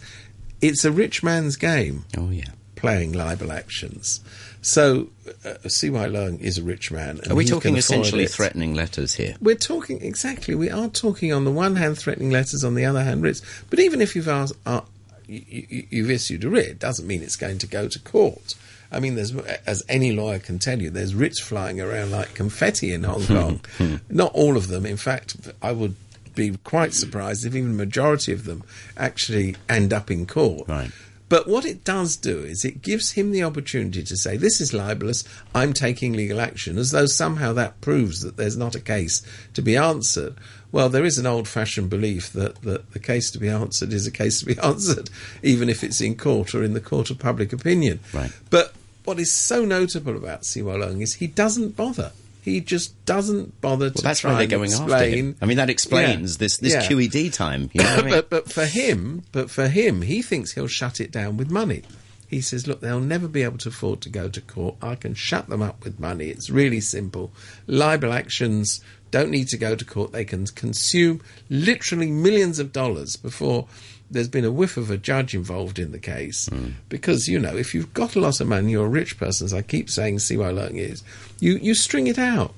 it's 0.61 0.85
a 0.85 0.91
rich 0.91 1.21
man's 1.23 1.55
game 1.57 2.05
Oh, 2.17 2.29
yeah. 2.29 2.45
playing 2.75 3.13
libel 3.13 3.51
actions. 3.51 4.21
So 4.61 5.09
uh, 5.45 5.53
CY 5.67 5.89
Leung 6.09 6.39
is 6.41 6.57
a 6.57 6.63
rich 6.63 6.91
man. 6.91 7.19
and 7.19 7.31
Are 7.31 7.35
we 7.35 7.45
talking 7.45 7.77
essentially 7.77 8.23
it. 8.25 8.31
threatening 8.31 8.73
letters 8.73 9.13
here? 9.15 9.35
We're 9.41 9.55
talking 9.55 10.01
exactly. 10.01 10.53
We 10.55 10.69
are 10.69 10.89
talking 10.89 11.31
on 11.31 11.45
the 11.45 11.51
one 11.51 11.77
hand 11.77 11.97
threatening 11.97 12.29
letters, 12.31 12.63
on 12.63 12.75
the 12.75 12.83
other 12.85 13.03
hand 13.03 13.21
writs. 13.23 13.41
But 13.69 13.79
even 13.79 14.01
if 14.01 14.15
you've 14.15 14.27
asked, 14.27 14.55
uh, 14.65 14.81
you, 15.27 15.43
you, 15.69 15.87
you've 15.89 16.11
issued 16.11 16.43
a 16.43 16.49
writ, 16.49 16.67
it 16.67 16.79
doesn't 16.79 17.07
mean 17.07 17.21
it's 17.23 17.37
going 17.37 17.57
to 17.59 17.67
go 17.67 17.87
to 17.87 17.99
court. 17.99 18.55
I 18.91 18.99
mean, 18.99 19.15
there's 19.15 19.35
as 19.65 19.83
any 19.87 20.11
lawyer 20.11 20.39
can 20.39 20.59
tell 20.59 20.81
you, 20.81 20.89
there's 20.89 21.13
writs 21.13 21.39
flying 21.39 21.79
around 21.79 22.11
like 22.11 22.33
confetti 22.33 22.93
in 22.93 23.03
Hong 23.03 23.21
hmm. 23.21 23.33
Kong. 23.33 23.61
Hmm. 23.77 23.95
Not 24.09 24.31
all 24.33 24.57
of 24.57 24.67
them. 24.67 24.85
In 24.85 24.97
fact, 24.97 25.51
I 25.61 25.71
would 25.71 25.95
be 26.35 26.57
quite 26.63 26.93
surprised 26.93 27.45
if 27.45 27.55
even 27.55 27.71
the 27.71 27.85
majority 27.85 28.31
of 28.31 28.45
them 28.45 28.63
actually 28.97 29.55
end 29.67 29.93
up 29.93 30.09
in 30.09 30.25
court. 30.25 30.67
Right. 30.67 30.91
But 31.29 31.47
what 31.47 31.63
it 31.63 31.83
does 31.83 32.17
do 32.17 32.39
is 32.39 32.65
it 32.65 32.81
gives 32.81 33.11
him 33.11 33.31
the 33.31 33.43
opportunity 33.43 34.03
to 34.03 34.17
say, 34.17 34.35
This 34.35 34.59
is 34.59 34.73
libelous, 34.73 35.23
I'm 35.53 35.73
taking 35.73 36.13
legal 36.13 36.41
action, 36.41 36.79
as 36.79 36.89
though 36.89 37.05
somehow 37.05 37.53
that 37.53 37.79
proves 37.81 38.21
that 38.21 38.35
there's 38.35 38.57
not 38.57 38.73
a 38.73 38.79
case 38.79 39.21
to 39.53 39.61
be 39.61 39.77
answered. 39.77 40.35
Well, 40.71 40.89
there 40.89 41.05
is 41.05 41.19
an 41.19 41.27
old 41.27 41.47
fashioned 41.47 41.89
belief 41.89 42.33
that, 42.33 42.61
that 42.63 42.91
the 42.91 42.99
case 42.99 43.29
to 43.31 43.39
be 43.39 43.47
answered 43.47 43.93
is 43.93 44.07
a 44.07 44.11
case 44.11 44.39
to 44.39 44.45
be 44.47 44.57
answered, 44.63 45.11
even 45.43 45.69
if 45.69 45.83
it's 45.83 46.01
in 46.01 46.15
court 46.15 46.55
or 46.55 46.63
in 46.63 46.73
the 46.73 46.81
court 46.81 47.11
of 47.11 47.19
public 47.19 47.53
opinion. 47.53 47.99
Right. 48.11 48.31
But 48.49 48.73
what 49.09 49.19
is 49.19 49.33
so 49.33 49.65
notable 49.65 50.15
about 50.15 50.45
CY 50.45 50.61
Leung 50.61 51.01
is 51.01 51.15
he 51.15 51.25
doesn't 51.25 51.75
bother. 51.75 52.11
He 52.43 52.61
just 52.61 53.03
doesn't 53.05 53.59
bother 53.59 53.89
to 53.89 54.01
that's 54.01 54.19
try 54.21 54.31
why 54.31 54.35
they're 54.35 54.43
and 54.43 54.51
going 54.51 54.71
after 54.71 54.83
explain. 54.83 55.13
him. 55.17 55.35
I 55.41 55.45
mean, 55.45 55.57
that 55.57 55.69
explains 55.71 56.33
Yeah. 56.35 56.37
this, 56.39 56.57
this 56.57 56.73
Yeah. 56.73 56.87
QED 56.87 57.33
time. 57.33 57.69
You 57.73 57.81
know 57.83 57.89
I 57.97 58.01
mean? 58.01 58.09
but 58.11 58.29
but 58.29 58.51
for 58.51 58.65
him, 58.65 59.23
but 59.31 59.49
for 59.49 59.67
him, 59.67 60.03
he 60.03 60.21
thinks 60.21 60.51
he'll 60.53 60.67
shut 60.67 61.01
it 61.01 61.11
down 61.11 61.37
with 61.37 61.49
money. 61.49 61.81
He 62.27 62.41
says, 62.41 62.67
"Look, 62.67 62.79
they'll 62.81 62.99
never 62.99 63.27
be 63.27 63.41
able 63.41 63.57
to 63.57 63.69
afford 63.69 64.01
to 64.01 64.09
go 64.09 64.29
to 64.29 64.39
court. 64.41 64.75
I 64.81 64.93
can 64.93 65.15
shut 65.15 65.49
them 65.49 65.63
up 65.63 65.83
with 65.83 65.99
money. 65.99 66.27
It's 66.29 66.49
really 66.51 66.79
simple. 66.79 67.31
Libel 67.65 68.13
actions 68.13 68.79
don't 69.11 69.31
need 69.31 69.47
to 69.49 69.57
go 69.57 69.75
to 69.75 69.83
court. 69.83 70.11
They 70.11 70.25
can 70.25 70.45
consume 70.45 71.21
literally 71.49 72.11
millions 72.11 72.59
of 72.59 72.71
dollars 72.71 73.15
before 73.15 73.67
there's 74.11 74.27
been 74.27 74.45
a 74.45 74.51
whiff 74.51 74.77
of 74.77 74.89
a 74.89 74.97
judge 74.97 75.35
involved 75.35 75.79
in 75.79 75.91
the 75.91 75.99
case 75.99 76.47
hmm. 76.47 76.69
because 76.89 77.27
you 77.27 77.39
know 77.39 77.55
if 77.55 77.73
you've 77.73 77.93
got 77.93 78.15
a 78.15 78.19
lot 78.19 78.39
of 78.39 78.47
money, 78.47 78.71
you're 78.71 78.85
a 78.85 78.89
rich 78.89 79.17
person. 79.17 79.45
As 79.45 79.53
I 79.53 79.61
keep 79.61 79.89
saying, 79.89 80.19
CY 80.19 80.35
Leung 80.35 80.75
is 80.75 81.03
you 81.39 81.57
you 81.57 81.73
string 81.73 82.07
it 82.07 82.17
out. 82.17 82.53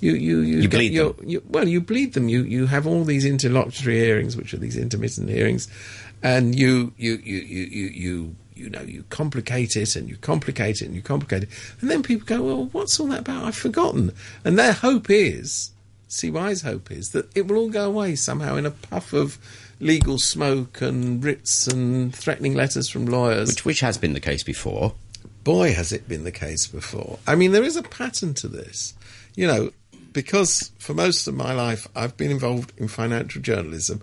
You 0.00 0.12
you 0.12 0.40
you, 0.40 0.58
You 0.58 0.68
get 0.68 0.76
bleed 0.78 0.92
your, 0.92 1.12
them. 1.12 1.28
You, 1.28 1.42
well, 1.48 1.66
you 1.66 1.80
bleed 1.80 2.14
them. 2.14 2.28
You 2.28 2.42
you 2.42 2.66
have 2.66 2.86
all 2.86 3.04
these 3.04 3.24
interlocutory 3.24 3.98
hearings, 3.98 4.36
which 4.36 4.54
are 4.54 4.58
these 4.58 4.76
intermittent 4.76 5.28
hearings, 5.28 5.68
and 6.22 6.58
you 6.58 6.92
you 6.96 7.20
you 7.24 7.38
you 7.38 7.64
you. 7.64 7.86
you 7.88 8.36
you 8.58 8.68
know, 8.68 8.82
you 8.82 9.04
complicate 9.08 9.76
it 9.76 9.94
and 9.94 10.08
you 10.08 10.16
complicate 10.16 10.82
it 10.82 10.86
and 10.86 10.94
you 10.96 11.00
complicate 11.00 11.44
it. 11.44 11.48
And 11.80 11.88
then 11.88 12.02
people 12.02 12.26
go, 12.26 12.42
well, 12.42 12.64
what's 12.72 12.98
all 12.98 13.06
that 13.06 13.20
about? 13.20 13.44
I've 13.44 13.54
forgotten. 13.54 14.10
And 14.44 14.58
their 14.58 14.72
hope 14.72 15.08
is, 15.10 15.70
CY's 16.08 16.62
hope 16.62 16.90
is, 16.90 17.10
that 17.10 17.30
it 17.36 17.46
will 17.46 17.56
all 17.56 17.70
go 17.70 17.86
away 17.86 18.16
somehow 18.16 18.56
in 18.56 18.66
a 18.66 18.72
puff 18.72 19.12
of 19.12 19.38
legal 19.80 20.18
smoke 20.18 20.80
and 20.80 21.22
writs 21.22 21.66
and 21.66 22.14
threatening 22.14 22.54
letters 22.54 22.88
from 22.88 23.06
lawyers. 23.06 23.50
Which, 23.50 23.64
which 23.64 23.80
has 23.80 23.98
been 23.98 24.12
the 24.12 24.20
case 24.20 24.42
before. 24.42 24.94
Boy, 25.44 25.72
has 25.72 25.92
it 25.92 26.08
been 26.08 26.24
the 26.24 26.32
case 26.32 26.66
before. 26.66 27.18
I 27.26 27.34
mean, 27.34 27.52
there 27.52 27.64
is 27.64 27.76
a 27.76 27.82
pattern 27.82 28.34
to 28.34 28.48
this. 28.48 28.94
You 29.34 29.46
know, 29.46 29.70
because 30.12 30.72
for 30.78 30.94
most 30.94 31.28
of 31.28 31.34
my 31.34 31.52
life 31.52 31.86
I've 31.94 32.16
been 32.16 32.30
involved 32.30 32.72
in 32.76 32.88
financial 32.88 33.40
journalism, 33.40 34.02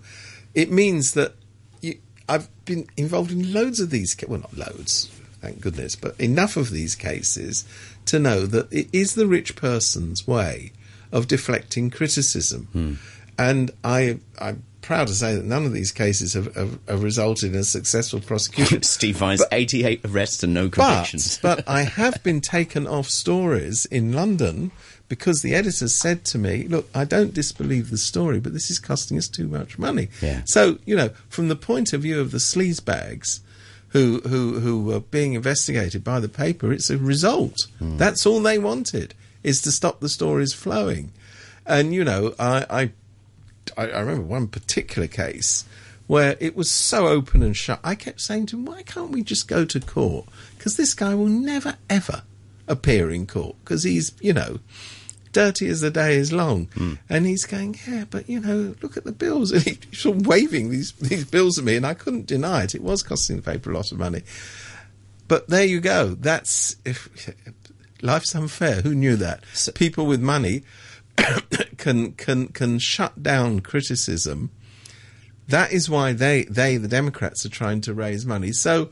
it 0.54 0.70
means 0.70 1.12
that 1.12 1.34
you, 1.82 1.98
I've 2.28 2.48
been 2.64 2.88
involved 2.96 3.30
in 3.30 3.52
loads 3.52 3.80
of 3.80 3.90
these, 3.90 4.16
well, 4.26 4.40
not 4.40 4.56
loads, 4.56 5.10
thank 5.42 5.60
goodness, 5.60 5.94
but 5.94 6.18
enough 6.18 6.56
of 6.56 6.70
these 6.70 6.94
cases 6.94 7.66
to 8.06 8.18
know 8.18 8.46
that 8.46 8.72
it 8.72 8.88
is 8.92 9.14
the 9.14 9.26
rich 9.26 9.56
person's 9.56 10.26
way 10.26 10.72
of 11.12 11.28
deflecting 11.28 11.90
criticism. 11.90 12.68
Hmm. 12.72 12.94
And 13.38 13.70
I, 13.84 14.18
I'm 14.40 14.62
proud 14.86 15.08
to 15.08 15.14
say 15.14 15.34
that 15.34 15.44
none 15.44 15.66
of 15.66 15.72
these 15.72 15.90
cases 15.90 16.34
have, 16.34 16.54
have, 16.54 16.78
have 16.88 17.02
resulted 17.02 17.52
in 17.52 17.58
a 17.58 17.64
successful 17.64 18.20
prosecution. 18.20 18.82
Steve 18.84 19.16
Vine's 19.16 19.42
88 19.50 20.00
arrests 20.04 20.44
and 20.44 20.54
no 20.54 20.68
convictions. 20.68 21.38
But, 21.38 21.56
but 21.66 21.68
I 21.68 21.82
have 21.82 22.22
been 22.22 22.40
taken 22.40 22.86
off 22.86 23.08
stories 23.08 23.84
in 23.86 24.12
London 24.12 24.70
because 25.08 25.42
the 25.42 25.54
editor 25.54 25.88
said 25.88 26.24
to 26.26 26.38
me, 26.38 26.68
"Look, 26.68 26.88
I 26.94 27.04
don't 27.04 27.34
disbelieve 27.34 27.90
the 27.90 27.98
story, 27.98 28.38
but 28.38 28.52
this 28.52 28.70
is 28.70 28.78
costing 28.78 29.18
us 29.18 29.28
too 29.28 29.48
much 29.48 29.78
money." 29.78 30.08
Yeah. 30.22 30.42
So 30.44 30.78
you 30.84 30.96
know, 30.96 31.10
from 31.28 31.48
the 31.48 31.56
point 31.56 31.92
of 31.92 32.02
view 32.02 32.20
of 32.20 32.30
the 32.30 32.38
sleazebags 32.38 33.40
who 33.88 34.20
who 34.20 34.60
who 34.60 34.84
were 34.84 35.00
being 35.00 35.34
investigated 35.34 36.04
by 36.04 36.20
the 36.20 36.28
paper, 36.28 36.72
it's 36.72 36.90
a 36.90 36.98
result. 36.98 37.66
Hmm. 37.78 37.96
That's 37.96 38.24
all 38.24 38.40
they 38.40 38.58
wanted 38.58 39.14
is 39.42 39.62
to 39.62 39.72
stop 39.72 40.00
the 40.00 40.08
stories 40.08 40.52
flowing. 40.52 41.12
And 41.64 41.92
you 41.92 42.04
know, 42.04 42.34
I, 42.38 42.66
I 42.70 42.90
I, 43.76 43.88
I 43.88 44.00
remember 44.00 44.22
one 44.22 44.48
particular 44.48 45.08
case 45.08 45.64
where 46.06 46.36
it 46.40 46.54
was 46.56 46.70
so 46.70 47.08
open 47.08 47.42
and 47.42 47.56
shut. 47.56 47.80
I 47.82 47.94
kept 47.94 48.20
saying 48.20 48.46
to 48.46 48.56
him, 48.56 48.64
"Why 48.64 48.82
can't 48.82 49.10
we 49.10 49.22
just 49.22 49.48
go 49.48 49.64
to 49.64 49.80
court? 49.80 50.26
Because 50.56 50.76
this 50.76 50.94
guy 50.94 51.14
will 51.14 51.26
never 51.26 51.76
ever 51.90 52.22
appear 52.68 53.10
in 53.10 53.26
court 53.26 53.56
because 53.64 53.82
he's, 53.82 54.12
you 54.20 54.32
know." 54.32 54.60
Dirty 55.32 55.68
as 55.68 55.82
the 55.82 55.90
day 55.90 56.16
is 56.16 56.32
long, 56.32 56.68
hmm. 56.68 56.94
and 57.10 57.26
he's 57.26 57.44
going, 57.44 57.76
yeah, 57.86 58.04
but 58.08 58.26
you 58.26 58.40
know, 58.40 58.74
look 58.80 58.96
at 58.96 59.04
the 59.04 59.12
bills, 59.12 59.50
and 59.52 59.62
he's 59.62 59.78
sort 59.92 60.16
of 60.16 60.26
waving 60.26 60.70
these 60.70 60.92
these 60.92 61.26
bills 61.26 61.58
at 61.58 61.64
me, 61.66 61.76
and 61.76 61.84
I 61.84 61.92
couldn't 61.92 62.24
deny 62.24 62.62
it. 62.62 62.74
It 62.74 62.80
was 62.80 63.02
costing 63.02 63.36
the 63.36 63.42
paper 63.42 63.70
a 63.70 63.74
lot 63.74 63.92
of 63.92 63.98
money, 63.98 64.22
but 65.28 65.46
there 65.48 65.66
you 65.66 65.80
go. 65.80 66.14
That's 66.14 66.76
if 66.86 67.34
life's 68.00 68.34
unfair. 68.34 68.80
Who 68.80 68.94
knew 68.94 69.16
that? 69.16 69.44
So- 69.52 69.72
People 69.72 70.06
with 70.06 70.22
money 70.22 70.62
can 71.78 72.12
can 72.12 72.48
can 72.48 72.78
shut 72.78 73.22
down 73.22 73.60
criticism. 73.60 74.50
That 75.48 75.72
is 75.72 75.88
why 75.88 76.12
they 76.12 76.44
they 76.44 76.76
the 76.76 76.88
Democrats 76.88 77.44
are 77.46 77.50
trying 77.50 77.80
to 77.82 77.94
raise 77.94 78.26
money. 78.26 78.52
So, 78.52 78.90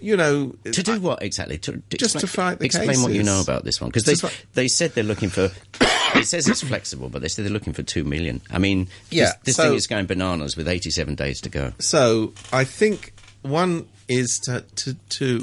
you 0.00 0.16
know, 0.16 0.54
To 0.64 0.82
do 0.82 1.00
what 1.00 1.22
exactly? 1.22 1.58
To, 1.58 1.82
to 1.90 1.96
Just 1.96 2.20
to 2.20 2.26
fight 2.26 2.58
the 2.60 2.66
Explain 2.66 3.02
what 3.02 3.12
you 3.12 3.22
know 3.22 3.40
about 3.40 3.64
this 3.64 3.80
one, 3.80 3.90
because 3.90 4.04
they 4.04 4.14
fi- 4.14 4.30
they 4.54 4.68
said 4.68 4.92
they're 4.94 5.02
looking 5.04 5.30
for. 5.30 5.50
it 6.14 6.26
says 6.26 6.46
it's 6.48 6.62
flexible, 6.62 7.08
but 7.08 7.22
they 7.22 7.28
said 7.28 7.44
they're 7.44 7.52
looking 7.52 7.72
for 7.72 7.82
two 7.82 8.04
million. 8.04 8.40
I 8.50 8.58
mean, 8.58 8.88
Yeah, 9.10 9.24
this, 9.24 9.34
this 9.44 9.56
so- 9.56 9.64
thing 9.64 9.74
is 9.74 9.86
going 9.86 10.06
bananas 10.06 10.56
with 10.56 10.68
eighty-seven 10.68 11.14
days 11.16 11.40
to 11.40 11.48
go. 11.48 11.72
So 11.80 12.32
I 12.52 12.64
think 12.64 13.12
one 13.42 13.88
is 14.08 14.38
to 14.44 14.60
to 14.76 14.94
to 14.94 15.42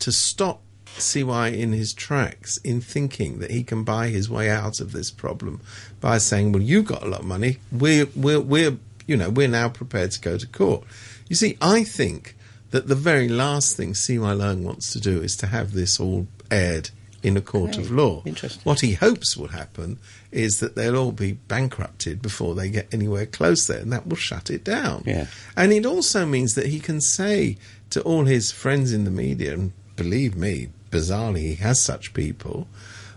to 0.00 0.10
stop 0.12 0.60
CY 0.98 1.48
in 1.48 1.72
his 1.72 1.92
tracks 1.92 2.58
in 2.58 2.80
thinking 2.80 3.38
that 3.38 3.50
he 3.50 3.62
can 3.62 3.84
buy 3.84 4.08
his 4.08 4.28
way 4.28 4.50
out 4.50 4.80
of 4.80 4.92
this 4.92 5.10
problem 5.10 5.60
by 6.00 6.18
saying, 6.18 6.52
"Well, 6.52 6.62
you've 6.62 6.86
got 6.86 7.02
a 7.02 7.08
lot 7.08 7.20
of 7.20 7.26
money. 7.26 7.58
We're 7.72 8.08
we're 8.14 8.40
we're 8.40 8.76
you 9.06 9.16
know 9.16 9.30
we're 9.30 9.48
now 9.48 9.68
prepared 9.68 10.10
to 10.12 10.20
go 10.20 10.36
to 10.36 10.46
court." 10.46 10.84
You 11.28 11.36
see, 11.36 11.56
I 11.60 11.84
think 11.84 12.36
that 12.70 12.88
the 12.88 12.94
very 12.94 13.28
last 13.28 13.76
thing 13.76 13.94
CY 13.94 14.16
Leung 14.16 14.62
wants 14.62 14.92
to 14.92 15.00
do 15.00 15.22
is 15.22 15.36
to 15.38 15.46
have 15.46 15.72
this 15.72 15.98
all 15.98 16.26
aired 16.50 16.90
in 17.22 17.36
a 17.36 17.40
court 17.40 17.76
of 17.76 17.90
law. 17.90 18.22
interesting. 18.24 18.62
What 18.64 18.80
he 18.80 18.94
hopes 18.94 19.36
will 19.36 19.48
happen 19.48 19.98
is 20.32 20.60
that 20.60 20.74
they'll 20.74 20.96
all 20.96 21.12
be 21.12 21.32
bankrupted 21.32 22.22
before 22.22 22.54
they 22.54 22.70
get 22.70 22.92
anywhere 22.92 23.26
close 23.26 23.66
there, 23.66 23.80
and 23.80 23.92
that 23.92 24.06
will 24.06 24.16
shut 24.16 24.50
it 24.50 24.64
down. 24.64 25.02
Yeah. 25.06 25.26
And 25.56 25.72
it 25.72 25.84
also 25.84 26.24
means 26.24 26.54
that 26.54 26.66
he 26.66 26.80
can 26.80 27.00
say 27.00 27.58
to 27.90 28.00
all 28.02 28.24
his 28.24 28.50
friends 28.52 28.92
in 28.92 29.04
the 29.04 29.10
media, 29.10 29.52
and 29.52 29.72
believe 29.96 30.34
me, 30.34 30.68
bizarrely, 30.90 31.40
he 31.40 31.54
has 31.56 31.80
such 31.80 32.12
people. 32.14 32.68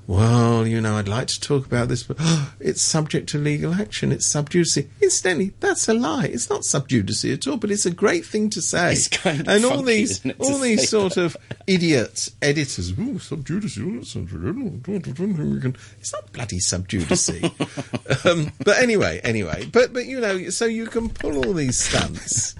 Well, 0.05 0.67
you 0.67 0.81
know, 0.81 0.97
I'd 0.97 1.07
like 1.07 1.27
to 1.27 1.39
talk 1.39 1.65
about 1.65 1.88
this, 1.88 2.03
but 2.03 2.17
it's 2.59 2.81
subject 2.81 3.29
to 3.29 3.38
legal 3.38 3.73
action. 3.73 4.12
It's 4.12 4.27
sub 4.27 4.49
judice. 4.49 4.77
Incidentally, 5.01 5.53
that's 5.62 5.88
a 5.88 5.93
lie. 5.93 6.25
It's 6.25 6.49
not 6.49 6.65
sub 6.65 6.89
judice 6.89 7.23
at 7.23 7.47
all, 7.47 7.55
but 7.55 7.71
it's 7.71 7.86
a 7.86 7.91
great 7.91 8.25
thing 8.25 8.49
to 8.49 8.62
say. 8.62 8.97
Kind 9.12 9.41
of 9.41 9.47
and 9.47 9.63
all 9.63 9.77
funky, 9.77 9.86
these, 9.86 10.25
all 10.39 10.57
these 10.57 10.89
sort 10.89 11.15
of 11.15 11.38
idiot 11.67 12.29
editors. 12.41 12.91
Ooh, 12.99 13.17
sub 13.17 13.45
judice. 13.45 13.77
oh, 13.79 13.91
that's 13.91 14.12
sub 14.12 14.27
judice. 14.27 15.75
It's 15.99 16.13
not 16.13 16.33
bloody 16.33 16.59
sub 16.59 16.88
judice. 16.89 17.29
um, 18.25 18.51
but 18.65 18.79
anyway, 18.79 19.21
anyway, 19.23 19.65
but 19.71 19.93
but 19.93 20.05
you 20.05 20.19
know, 20.19 20.49
so 20.49 20.65
you 20.65 20.88
can 20.88 21.09
pull 21.09 21.45
all 21.45 21.53
these 21.53 21.77
stunts. 21.79 22.55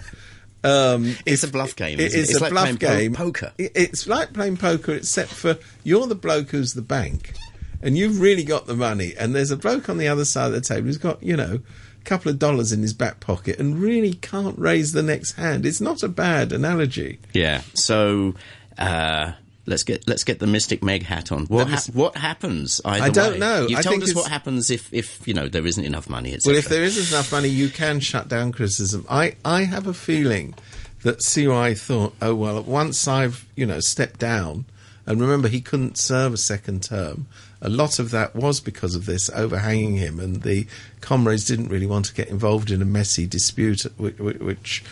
Um, 0.64 1.16
It's 1.26 1.44
if- 1.44 1.50
a 1.50 1.52
bluff 1.54 1.76
game, 1.76 2.00
it 2.00 2.06
isn't 2.08 2.20
it? 2.20 2.24
It's 2.24 2.36
a 2.36 2.40
like 2.42 2.52
bluff 2.52 2.64
playing 2.64 2.78
po- 2.78 2.88
game. 3.00 3.14
poker. 3.14 3.52
It- 3.58 3.72
It's 3.76 4.08
like 4.08 4.34
playing 4.34 4.58
poker, 4.58 4.94
except 4.94 5.32
for 5.32 5.58
you're 5.84 6.08
the 6.08 6.16
bloke 6.16 6.52
who's 6.52 6.74
the 6.74 6.82
bank, 6.82 7.34
and 7.82 7.98
you've 7.98 8.22
really 8.22 8.44
got 8.44 8.66
the 8.68 8.76
money, 8.76 9.14
and 9.18 9.36
there's 9.36 9.52
a 9.52 9.58
bloke 9.58 9.90
on 9.90 9.98
the 9.98 10.08
other 10.08 10.26
side 10.26 10.48
of 10.48 10.54
the 10.54 10.62
table 10.62 10.88
who's 10.88 10.98
got 10.98 11.22
you 11.22 11.36
know 11.36 11.60
a 12.00 12.04
couple 12.06 12.30
of 12.32 12.40
dollars 12.40 12.72
in 12.72 12.82
his 12.82 12.94
back 12.94 13.20
pocket 13.20 13.60
and 13.60 13.80
really 13.80 14.14
can't 14.14 14.58
raise 14.60 14.92
the 14.94 15.04
next 15.04 15.34
hand. 15.34 15.66
It's 15.66 15.82
not 15.82 16.02
a 16.04 16.08
bad 16.10 16.52
analogy. 16.52 17.20
Yeah. 17.34 17.62
So 17.74 18.36
uh, 18.78 19.34
let's 19.66 19.84
get 19.84 20.08
let's 20.08 20.24
get 20.24 20.40
the 20.40 20.48
Mystic 20.48 20.84
Meg 20.84 21.04
hat 21.04 21.32
on. 21.32 21.46
What 21.46 21.68
ha- 21.68 21.84
what 21.94 22.18
happens? 22.18 22.82
I 22.84 23.10
don't 23.10 23.34
way? 23.34 23.40
know. 23.40 23.68
You've 23.68 23.80
I 23.80 23.82
told 23.82 24.04
us 24.04 24.16
what 24.16 24.30
happens 24.30 24.70
if 24.70 24.94
if 24.94 25.28
you 25.28 25.34
know 25.34 25.48
there 25.48 25.66
isn't 25.66 25.84
enough 25.84 26.10
money. 26.10 26.38
Well, 26.46 26.56
if 26.56 26.70
there 26.70 26.84
isn't 26.84 27.16
enough 27.16 27.32
money, 27.32 27.50
you 27.50 27.70
can 27.70 28.00
shut 28.00 28.28
down 28.28 28.52
criticism. 28.52 29.06
I, 29.10 29.36
I 29.46 29.64
have 29.64 29.88
a 29.88 29.94
feeling 29.94 30.56
that 31.04 31.22
CY 31.22 31.74
thought, 31.76 32.16
oh, 32.22 32.34
well, 32.34 32.64
once 32.64 33.08
I've, 33.08 33.46
you 33.56 33.66
know, 33.66 33.82
stepped 33.82 34.20
down, 34.20 34.66
and 35.06 35.20
remember, 35.20 35.50
he 35.50 35.62
couldn't 35.62 35.98
serve 35.98 36.34
a 36.34 36.38
second 36.38 36.84
term. 36.84 37.28
A 37.62 37.70
lot 37.70 38.00
of 38.00 38.12
that 38.12 38.36
was 38.36 38.60
because 38.62 38.96
of 38.96 39.06
this 39.06 39.30
overhanging 39.30 39.98
him, 39.98 40.20
and 40.20 40.42
the 40.44 40.66
comrades 41.02 41.46
didn't 41.46 41.70
really 41.70 41.86
want 41.86 42.06
to 42.06 42.14
get 42.14 42.30
involved 42.30 42.72
in 42.72 42.82
a 42.82 42.86
messy 42.86 43.28
dispute 43.28 43.84
which, 43.98 44.18
which 44.18 44.84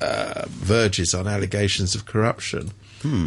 uh, 0.00 0.46
verges 0.48 1.14
on 1.14 1.28
allegations 1.28 1.94
of 1.94 2.06
corruption. 2.06 2.70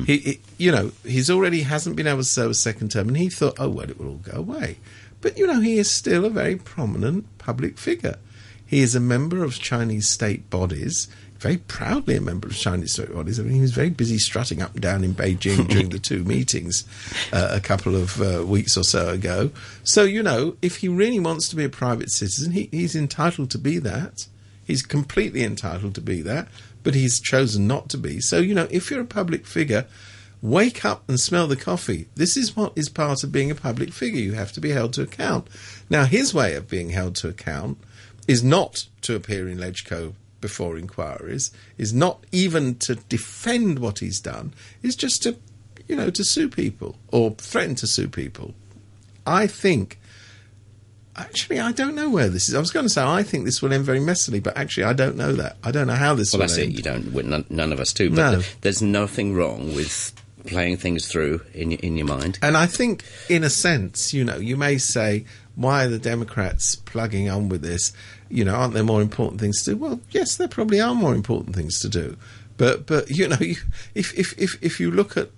He, 0.05 0.17
he, 0.17 0.39
you 0.57 0.71
know, 0.71 0.91
he's 1.05 1.29
already 1.29 1.62
hasn't 1.62 1.95
been 1.95 2.07
able 2.07 2.19
to 2.19 2.23
serve 2.23 2.51
a 2.51 2.55
second 2.55 2.91
term, 2.91 3.07
and 3.07 3.17
he 3.17 3.29
thought, 3.29 3.55
oh 3.59 3.69
well, 3.69 3.89
it 3.89 3.99
will 3.99 4.09
all 4.09 4.15
go 4.17 4.38
away. 4.38 4.77
But 5.21 5.38
you 5.38 5.47
know, 5.47 5.62
he 5.62 5.77
is 5.77 5.89
still 5.89 6.25
a 6.25 6.29
very 6.29 6.55
prominent 6.55 7.38
public 7.38 7.77
figure. 7.77 8.17
He 8.65 8.81
is 8.81 8.95
a 8.95 8.99
member 8.99 9.43
of 9.43 9.59
Chinese 9.59 10.07
state 10.07 10.49
bodies, 10.49 11.07
very 11.39 11.57
proudly 11.57 12.15
a 12.15 12.21
member 12.21 12.47
of 12.47 12.55
Chinese 12.55 12.93
state 12.93 13.13
bodies. 13.13 13.39
I 13.39 13.43
mean, 13.43 13.53
he 13.53 13.62
was 13.62 13.71
very 13.71 13.89
busy 13.89 14.17
strutting 14.17 14.62
up 14.62 14.73
and 14.73 14.81
down 14.81 15.03
in 15.03 15.13
Beijing 15.13 15.67
during 15.69 15.89
the 15.89 15.99
two 15.99 16.23
meetings 16.23 16.86
uh, 17.31 17.49
a 17.51 17.59
couple 17.59 17.95
of 17.95 18.21
uh, 18.21 18.45
weeks 18.45 18.77
or 18.77 18.83
so 18.83 19.09
ago. 19.09 19.51
So 19.83 20.03
you 20.03 20.23
know, 20.23 20.55
if 20.62 20.77
he 20.77 20.88
really 20.88 21.19
wants 21.19 21.49
to 21.49 21.55
be 21.55 21.63
a 21.63 21.69
private 21.69 22.12
citizen, 22.12 22.51
he, 22.51 22.69
he's 22.71 22.95
entitled 22.95 23.51
to 23.51 23.57
be 23.57 23.77
that. 23.79 24.27
He's 24.65 24.82
completely 24.82 25.43
entitled 25.43 25.95
to 25.95 26.02
be 26.02 26.21
that, 26.21 26.47
but 26.84 26.95
he's 26.95 27.19
chosen 27.19 27.67
not 27.67 27.89
to 27.89 27.97
be. 27.97 28.19
So, 28.21 28.39
you 28.39 28.54
know, 28.54 28.67
if 28.71 28.89
you're 28.89 29.02
a 29.02 29.06
public 29.06 29.45
figure, 29.45 29.86
wake 30.41 30.84
up 30.84 31.08
and 31.08 31.19
smell 31.19 31.47
the 31.47 31.56
coffee. 31.56 32.08
This 32.15 32.36
is 32.36 32.56
what 32.56 32.73
is 32.76 32.89
part 32.89 33.23
of 33.23 33.32
being 33.32 33.49
a 33.49 33.56
public 33.56 33.93
figure. 33.93 34.19
You 34.19 34.34
have 34.34 34.52
to 34.54 34.62
be 34.62 34.71
held 34.71 34.93
to 34.93 35.02
account. 35.02 35.47
Now, 35.89 36.04
his 36.04 36.34
way 36.34 36.56
of 36.56 36.69
being 36.69 36.89
held 36.89 37.15
to 37.17 37.30
account 37.30 37.78
is 38.28 38.43
not 38.43 38.88
to 39.02 39.15
appear 39.15 39.47
in 39.47 39.58
Legco 39.58 40.13
before 40.41 40.78
inquiries, 40.78 41.52
is 41.78 41.93
not 41.93 42.26
even 42.34 42.76
to 42.76 42.95
defend 42.95 43.80
what 43.80 43.99
he's 43.99 44.19
done, 44.19 44.54
is 44.82 44.97
just 44.97 45.23
to, 45.23 45.38
you 45.88 45.95
know, 45.95 46.10
to 46.10 46.23
sue 46.23 46.49
people 46.49 46.97
or 47.08 47.32
threaten 47.32 47.76
to 47.76 47.88
sue 47.88 48.10
people. 48.10 48.54
I 49.26 49.47
think 49.47 49.97
Actually, 51.15 51.60
I 51.60 51.71
don't 51.71 51.93
know 51.95 52.10
where 52.10 52.28
this 52.30 52.49
is. 52.49 52.56
I 52.56 52.60
was 52.60 52.71
going 52.71 52.86
to 52.86 52.89
say 52.89 53.04
I 53.04 53.21
think 53.23 53.45
this 53.45 53.62
will 53.62 53.71
end 53.71 53.86
very 53.86 53.99
messily, 53.99 54.41
but 54.41 54.58
actually, 54.58 54.86
I 54.86 54.93
don't 54.93 55.15
know 55.15 55.34
that. 55.34 55.58
I 55.63 55.69
don't 55.71 55.86
know 55.88 55.93
how 55.93 56.15
this 56.15 56.34
Well, 56.34 56.39
will 56.39 56.47
that's 56.47 56.58
end. 56.58 56.71
it. 56.73 56.78
You 56.78 56.84
don't. 56.84 57.13
None, 57.26 57.45
none 57.49 57.71
of 57.71 57.80
us 57.80 57.93
do. 57.93 58.10
But 58.10 58.15
No. 58.15 58.32
th- 58.39 58.56
there's 58.62 58.82
nothing 58.82 59.36
wrong 59.36 59.76
with 59.76 60.12
playing 60.47 60.78
things 60.78 61.08
through 61.08 61.41
in 61.54 61.71
your, 61.71 61.80
in 61.82 61.95
your 61.97 62.08
mind. 62.08 62.39
And 62.41 62.58
I 62.58 62.65
think, 62.65 63.04
in 63.30 63.43
a 63.43 63.49
sense, 63.49 64.13
you 64.13 64.23
know, 64.26 64.38
you 64.38 64.58
may 64.58 64.78
say, 64.80 65.26
why 65.56 65.86
are 65.86 65.89
the 65.89 65.99
Democrats 65.99 66.76
plugging 66.76 67.30
on 67.30 67.47
with 67.47 67.62
this? 67.62 67.93
You 68.30 68.43
know, 68.43 68.56
aren't 68.56 68.73
there 68.73 68.84
more 68.84 69.02
important 69.02 69.39
things 69.39 69.62
to 69.63 69.71
do? 69.71 69.78
Well, 69.78 70.02
yes, 70.10 70.36
there 70.38 70.47
probably 70.47 70.82
are 70.82 70.95
more 70.95 71.13
important 71.13 71.56
things 71.56 71.80
to 71.82 71.89
do. 71.89 72.17
But, 72.58 72.88
but 72.88 73.10
you 73.12 73.28
know, 73.28 73.38
you, 73.39 73.56
if, 73.95 74.17
if, 74.17 74.34
if, 74.39 74.58
if 74.63 74.80
you 74.80 74.89
look 74.89 75.15
at 75.15 75.30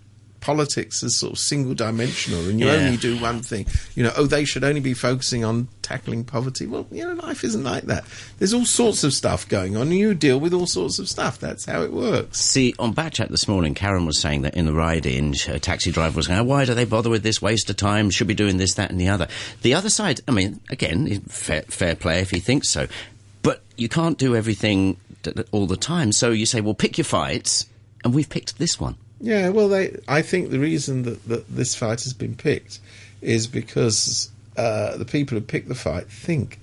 politics 0.45 1.01
as 1.03 1.15
sort 1.15 1.33
of 1.33 1.39
single 1.39 1.73
dimensional 1.73 2.47
and 2.47 2.59
you 2.59 2.67
Yeah. 2.67 2.73
only 2.73 2.97
do 2.97 3.17
one 3.17 3.41
thing, 3.41 3.65
you 3.95 4.03
know, 4.03 4.13
oh, 4.15 4.27
they 4.27 4.45
should 4.45 4.63
only 4.63 4.79
be 4.79 4.93
focusing 4.93 5.43
on 5.43 5.67
tackling 5.81 6.23
poverty. 6.23 6.67
Well, 6.67 6.85
you 6.91 7.03
know, 7.03 7.13
life 7.13 7.43
isn't 7.43 7.63
like 7.63 7.85
that. 7.85 8.05
There's 8.37 8.53
all 8.53 8.65
sorts 8.67 9.03
of 9.03 9.11
stuff 9.11 9.49
going 9.49 9.75
on 9.75 9.87
and 9.87 9.97
you 9.97 10.13
deal 10.13 10.39
with 10.39 10.53
all 10.53 10.67
sorts 10.67 10.99
of 10.99 11.09
stuff. 11.09 11.39
That's 11.39 11.65
how 11.65 11.81
it 11.81 11.91
works. 11.91 12.39
See, 12.39 12.75
on 12.77 12.93
Backchat 12.93 13.29
this 13.29 13.47
morning, 13.47 13.73
Karen 13.73 14.05
was 14.05 14.19
saying 14.19 14.43
that 14.43 14.53
in 14.53 14.65
the 14.67 14.73
ride-in, 14.73 15.33
a 15.47 15.57
taxi 15.59 15.91
driver 15.91 16.15
was 16.15 16.27
going, 16.27 16.41
"Oh, 16.41 16.43
"Why 16.43 16.63
do 16.65 16.75
they 16.75 16.85
bother 16.85 17.09
with 17.09 17.23
this 17.23 17.41
waste 17.41 17.71
of 17.71 17.77
time? 17.77 18.11
Should 18.11 18.27
be 18.27 18.35
doing 18.35 18.57
this, 18.57 18.75
that, 18.75 18.91
and 18.91 19.01
the 19.01 19.07
other." 19.07 19.27
The 19.63 19.73
other 19.73 19.89
side, 19.89 20.21
I 20.27 20.31
mean, 20.31 20.59
again, 20.69 21.21
fair, 21.27 21.63
fair 21.69 21.95
play 21.95 22.19
if 22.19 22.29
he 22.29 22.39
thinks 22.39 22.69
so, 22.69 22.87
but 23.41 23.63
you 23.77 23.89
can't 23.89 24.19
do 24.19 24.35
everything 24.35 24.97
all 25.51 25.65
the 25.65 25.77
time. 25.77 26.11
So 26.11 26.29
you 26.29 26.45
say, 26.45 26.61
"Well, 26.61 26.75
pick 26.75 26.99
your 26.99 27.05
fights," 27.05 27.65
and 28.03 28.13
we've 28.13 28.29
picked 28.29 28.59
this 28.59 28.79
one. 28.79 28.95
Yeah, 29.21 29.49
well, 29.49 29.69
they. 29.69 29.97
I 30.07 30.21
think 30.21 30.49
the 30.49 30.59
reason 30.59 31.03
that, 31.03 31.25
that 31.27 31.47
this 31.47 31.73
fight 31.73 32.03
has 32.03 32.13
been 32.13 32.35
picked 32.35 32.79
is 33.21 33.47
because 33.47 34.29
uh, 34.57 34.97
the 34.97 35.05
people 35.05 35.37
who 35.37 35.43
picked 35.43 35.69
the 35.69 35.75
fight 35.75 36.07
think 36.07 36.59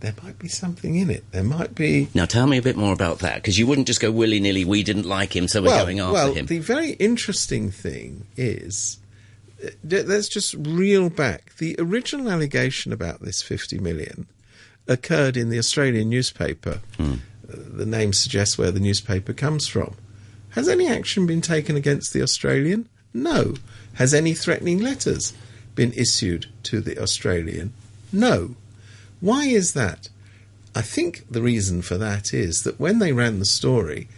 there 0.00 0.14
might 0.22 0.38
be 0.38 0.46
something 0.46 0.94
in 0.96 1.08
it. 1.08 1.24
There 1.32 1.42
might 1.42 1.74
be. 1.74 2.08
Now, 2.14 2.26
tell 2.26 2.46
me 2.46 2.58
a 2.58 2.62
bit 2.62 2.76
more 2.76 2.92
about 2.92 3.20
that, 3.20 3.36
because 3.36 3.58
you 3.58 3.66
wouldn't 3.66 3.86
just 3.86 4.00
go 4.00 4.12
willy-nilly. 4.12 4.66
We 4.66 4.82
didn't 4.82 5.06
like 5.06 5.34
him, 5.34 5.48
so 5.48 5.62
we're 5.62 5.68
well, 5.68 5.84
going 5.84 6.00
after 6.00 6.12
well, 6.12 6.34
him. 6.34 6.46
the 6.46 6.58
very 6.58 6.90
interesting 6.90 7.70
thing 7.70 8.26
is, 8.36 8.98
uh, 9.64 9.70
let's 9.82 10.28
just 10.28 10.54
reel 10.54 11.08
back. 11.08 11.56
The 11.56 11.76
original 11.78 12.30
allegation 12.30 12.92
about 12.92 13.22
this 13.22 13.40
fifty 13.40 13.78
million 13.78 14.26
occurred 14.86 15.36
in 15.36 15.48
the 15.48 15.58
Australian 15.58 16.10
newspaper. 16.10 16.80
Hmm. 16.98 17.14
Uh, 17.50 17.56
the 17.56 17.86
name 17.86 18.12
suggests 18.12 18.58
where 18.58 18.70
the 18.70 18.80
newspaper 18.80 19.32
comes 19.32 19.66
from. 19.66 19.96
Has 20.50 20.68
any 20.68 20.88
action 20.88 21.26
been 21.26 21.40
taken 21.40 21.76
against 21.76 22.12
the 22.12 22.22
Australian? 22.22 22.88
No. 23.12 23.54
Has 23.94 24.14
any 24.14 24.34
threatening 24.34 24.80
letters 24.80 25.32
been 25.74 25.92
issued 25.92 26.46
to 26.64 26.80
the 26.80 26.98
Australian? 26.98 27.72
No. 28.12 28.56
Why 29.20 29.44
is 29.44 29.72
that? 29.74 30.08
I 30.74 30.82
think 30.82 31.24
the 31.30 31.42
reason 31.42 31.82
for 31.82 31.96
that 31.98 32.34
is 32.34 32.62
that 32.62 32.78
when 32.78 32.98
they 32.98 33.12
ran 33.12 33.38
the 33.38 33.46
story, 33.46 34.08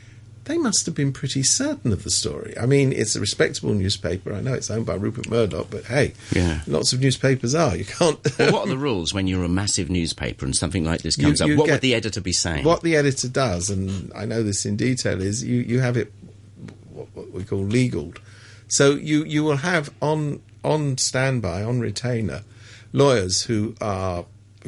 they 0.48 0.58
must 0.58 0.86
have 0.86 0.94
been 0.94 1.12
pretty 1.12 1.42
certain 1.42 1.92
of 1.92 2.02
the 2.04 2.10
story. 2.10 2.54
I 2.58 2.66
mean, 2.66 2.90
it's 2.92 3.14
a 3.14 3.20
respectable 3.20 3.74
newspaper. 3.74 4.32
I 4.32 4.40
know 4.40 4.54
it's 4.54 4.70
owned 4.70 4.86
by 4.86 4.94
Rupert 4.94 5.28
Murdoch, 5.30 5.68
but 5.70 5.84
hey, 5.84 6.14
Yeah. 6.32 6.62
lots 6.66 6.92
of 6.92 7.00
newspapers 7.00 7.54
are. 7.54 7.76
You 7.76 7.84
can't. 7.84 8.18
Well, 8.38 8.52
what 8.52 8.66
are 8.66 8.70
the 8.70 8.78
rules 8.78 9.12
when 9.14 9.26
you're 9.26 9.44
a 9.44 9.48
massive 9.48 9.90
newspaper 9.90 10.44
and 10.46 10.56
something 10.56 10.84
like 10.84 11.02
this 11.02 11.16
comes 11.16 11.40
you 11.40 11.52
up? 11.52 11.58
What 11.58 11.70
would 11.70 11.80
the 11.82 11.94
editor 11.94 12.20
be 12.20 12.32
saying? 12.32 12.64
What 12.64 12.82
the 12.82 12.96
editor 12.96 13.28
does, 13.28 13.68
and 13.70 14.10
I 14.16 14.24
know 14.24 14.42
this 14.42 14.64
in 14.66 14.76
detail, 14.76 15.20
is 15.20 15.44
you, 15.44 15.60
you 15.60 15.80
have 15.80 15.96
it 15.96 16.12
what, 16.92 17.08
what 17.14 17.30
we 17.30 17.44
call 17.44 17.60
legaled. 17.64 18.20
So 18.68 18.92
you, 18.96 19.24
you 19.24 19.44
will 19.44 19.58
have 19.58 19.92
on 20.02 20.40
on 20.64 20.98
standby, 20.98 21.62
on 21.62 21.78
retainer, 21.80 22.42
lawyers 22.92 23.42
who 23.44 23.74
are 23.80 24.24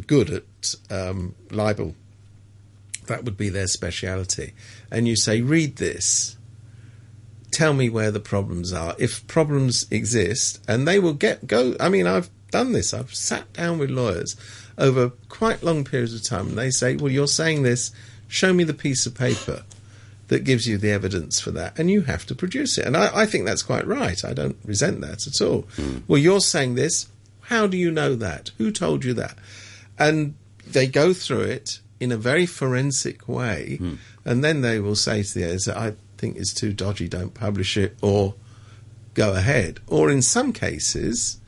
good 0.06 0.30
at 0.30 0.74
um, 0.90 1.34
libel. 1.50 1.94
That 3.06 3.24
would 3.24 3.36
be 3.36 3.48
their 3.48 3.66
speciality. 3.66 4.52
And 4.90 5.07
you 5.07 5.16
say, 5.16 5.40
read 5.40 5.76
this. 5.76 6.37
Tell 7.50 7.72
me 7.72 7.88
where 7.88 8.11
the 8.11 8.20
problems 8.20 8.72
are. 8.72 8.94
If 8.98 9.26
problems 9.26 9.87
exist, 9.90 10.61
and 10.68 10.87
they 10.87 10.98
will 10.98 11.14
get 11.14 11.46
go. 11.46 11.74
I 11.81 11.88
mean, 11.88 12.07
I've 12.07 12.31
done 12.50 12.72
this. 12.72 12.94
I've 12.94 13.14
sat 13.14 13.53
down 13.53 13.79
with 13.79 13.90
lawyers 13.90 14.37
over 14.79 15.11
quite 15.29 15.62
long 15.62 15.85
periods 15.85 16.14
of 16.14 16.22
time, 16.22 16.48
and 16.48 16.59
they 16.59 16.70
say, 16.70 16.96
"Well, 16.96 17.11
you're 17.11 17.26
saying 17.26 17.62
this. 17.62 17.90
Show 18.29 18.53
me 18.53 18.62
the 18.62 18.74
piece 18.74 19.05
of 19.07 19.14
paper 19.14 19.64
that 20.29 20.44
gives 20.44 20.68
you 20.68 20.79
the 20.79 20.92
evidence 20.92 21.40
for 21.40 21.50
that, 21.50 21.76
and 21.76 21.90
you 21.90 22.03
have 22.03 22.24
to 22.26 22.35
produce 22.37 22.79
it." 22.79 22.87
And 22.87 22.96
I, 22.96 23.22
I 23.22 23.26
think 23.26 23.46
that's 23.46 23.64
quite 23.64 23.87
right. 23.87 24.24
I 24.24 24.33
don't 24.33 24.57
resent 24.64 25.00
that 25.00 25.26
at 25.26 25.40
all. 25.40 25.62
Hmm. 25.74 25.98
Well, 26.07 26.20
you're 26.20 26.40
saying 26.40 26.76
this. 26.76 27.09
How 27.42 27.66
do 27.66 27.76
you 27.76 27.90
know 27.90 28.14
that? 28.14 28.53
Who 28.59 28.70
told 28.70 29.05
you 29.05 29.12
that? 29.14 29.37
And 29.98 30.35
they 30.64 30.87
go 30.87 31.12
through 31.12 31.42
it 31.42 31.81
in 31.98 32.12
a 32.12 32.16
very 32.16 32.46
forensic 32.46 33.29
way, 33.29 33.76
hmm. 33.79 33.94
And 34.24 34.44
then 34.44 34.61
they 34.61 34.80
will 34.80 34.96
say 34.96 35.22
to 35.22 35.35
the 35.35 35.44
editor, 35.44 35.72
"I 35.76 35.94
think 36.18 36.37
it's 36.37 36.54
too 36.54 36.72
dodgy. 36.72 37.09
Don't 37.09 37.35
publish 37.35 37.76
it," 37.76 37.96
or 38.00 38.35
go 39.14 39.35
ahead. 39.35 39.80
Or 39.87 40.11
in 40.11 40.22
some 40.22 40.52
cases, 40.52 41.38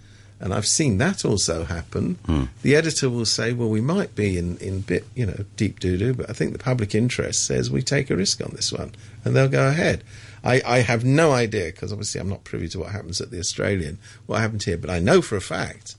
and 0.41 0.53
I've 0.53 0.67
seen 0.67 0.99
that 0.99 1.25
also 1.25 1.65
happen, 1.65 2.17
hmm. 2.27 2.45
the 2.63 2.75
editor 2.75 3.09
will 3.09 3.27
say, 3.27 3.53
well, 3.53 3.69
we 3.69 3.81
might 3.81 4.17
be 4.17 4.37
in, 4.37 4.57
in 4.59 4.81
bit, 4.81 5.07
you 5.15 5.25
know, 5.25 5.45
deep 5.57 5.79
doo 5.79 5.97
doo, 5.97 6.15
but 6.15 6.29
I 6.29 6.33
think 6.33 6.53
the 6.53 6.59
public 6.59 6.97
interest 6.97 7.47
says 7.47 7.71
we 7.71 7.81
take 7.81 8.11
a 8.11 8.17
risk 8.17 8.45
on 8.45 8.51
this 8.53 8.73
one. 8.73 8.93
And 9.25 9.37
they'll 9.37 9.49
go 9.49 9.69
ahead. 9.69 10.03
I, 10.43 10.61
I 10.67 10.79
have 10.81 11.05
no 11.05 11.31
idea, 11.31 11.67
because 11.67 11.93
obviously 11.93 12.21
I'm 12.21 12.29
not 12.29 12.43
privy 12.43 12.69
to 12.71 12.81
what 12.81 12.91
happens 12.91 13.21
at 13.21 13.31
the 13.31 13.39
Australian, 13.39 13.99
what 14.27 14.41
happened 14.41 14.65
here, 14.65 14.77
but 14.77 14.91
I 14.91 14.99
know 14.99 15.23
for 15.23 15.37
a 15.37 15.41
fact 15.41 15.95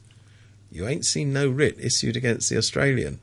you 0.69 0.87
ain't 0.87 1.05
seen 1.05 1.31
no 1.31 1.47
writ 1.47 1.77
issued 1.79 2.17
against 2.17 2.49
the 2.49 2.57
Australian. 2.57 3.19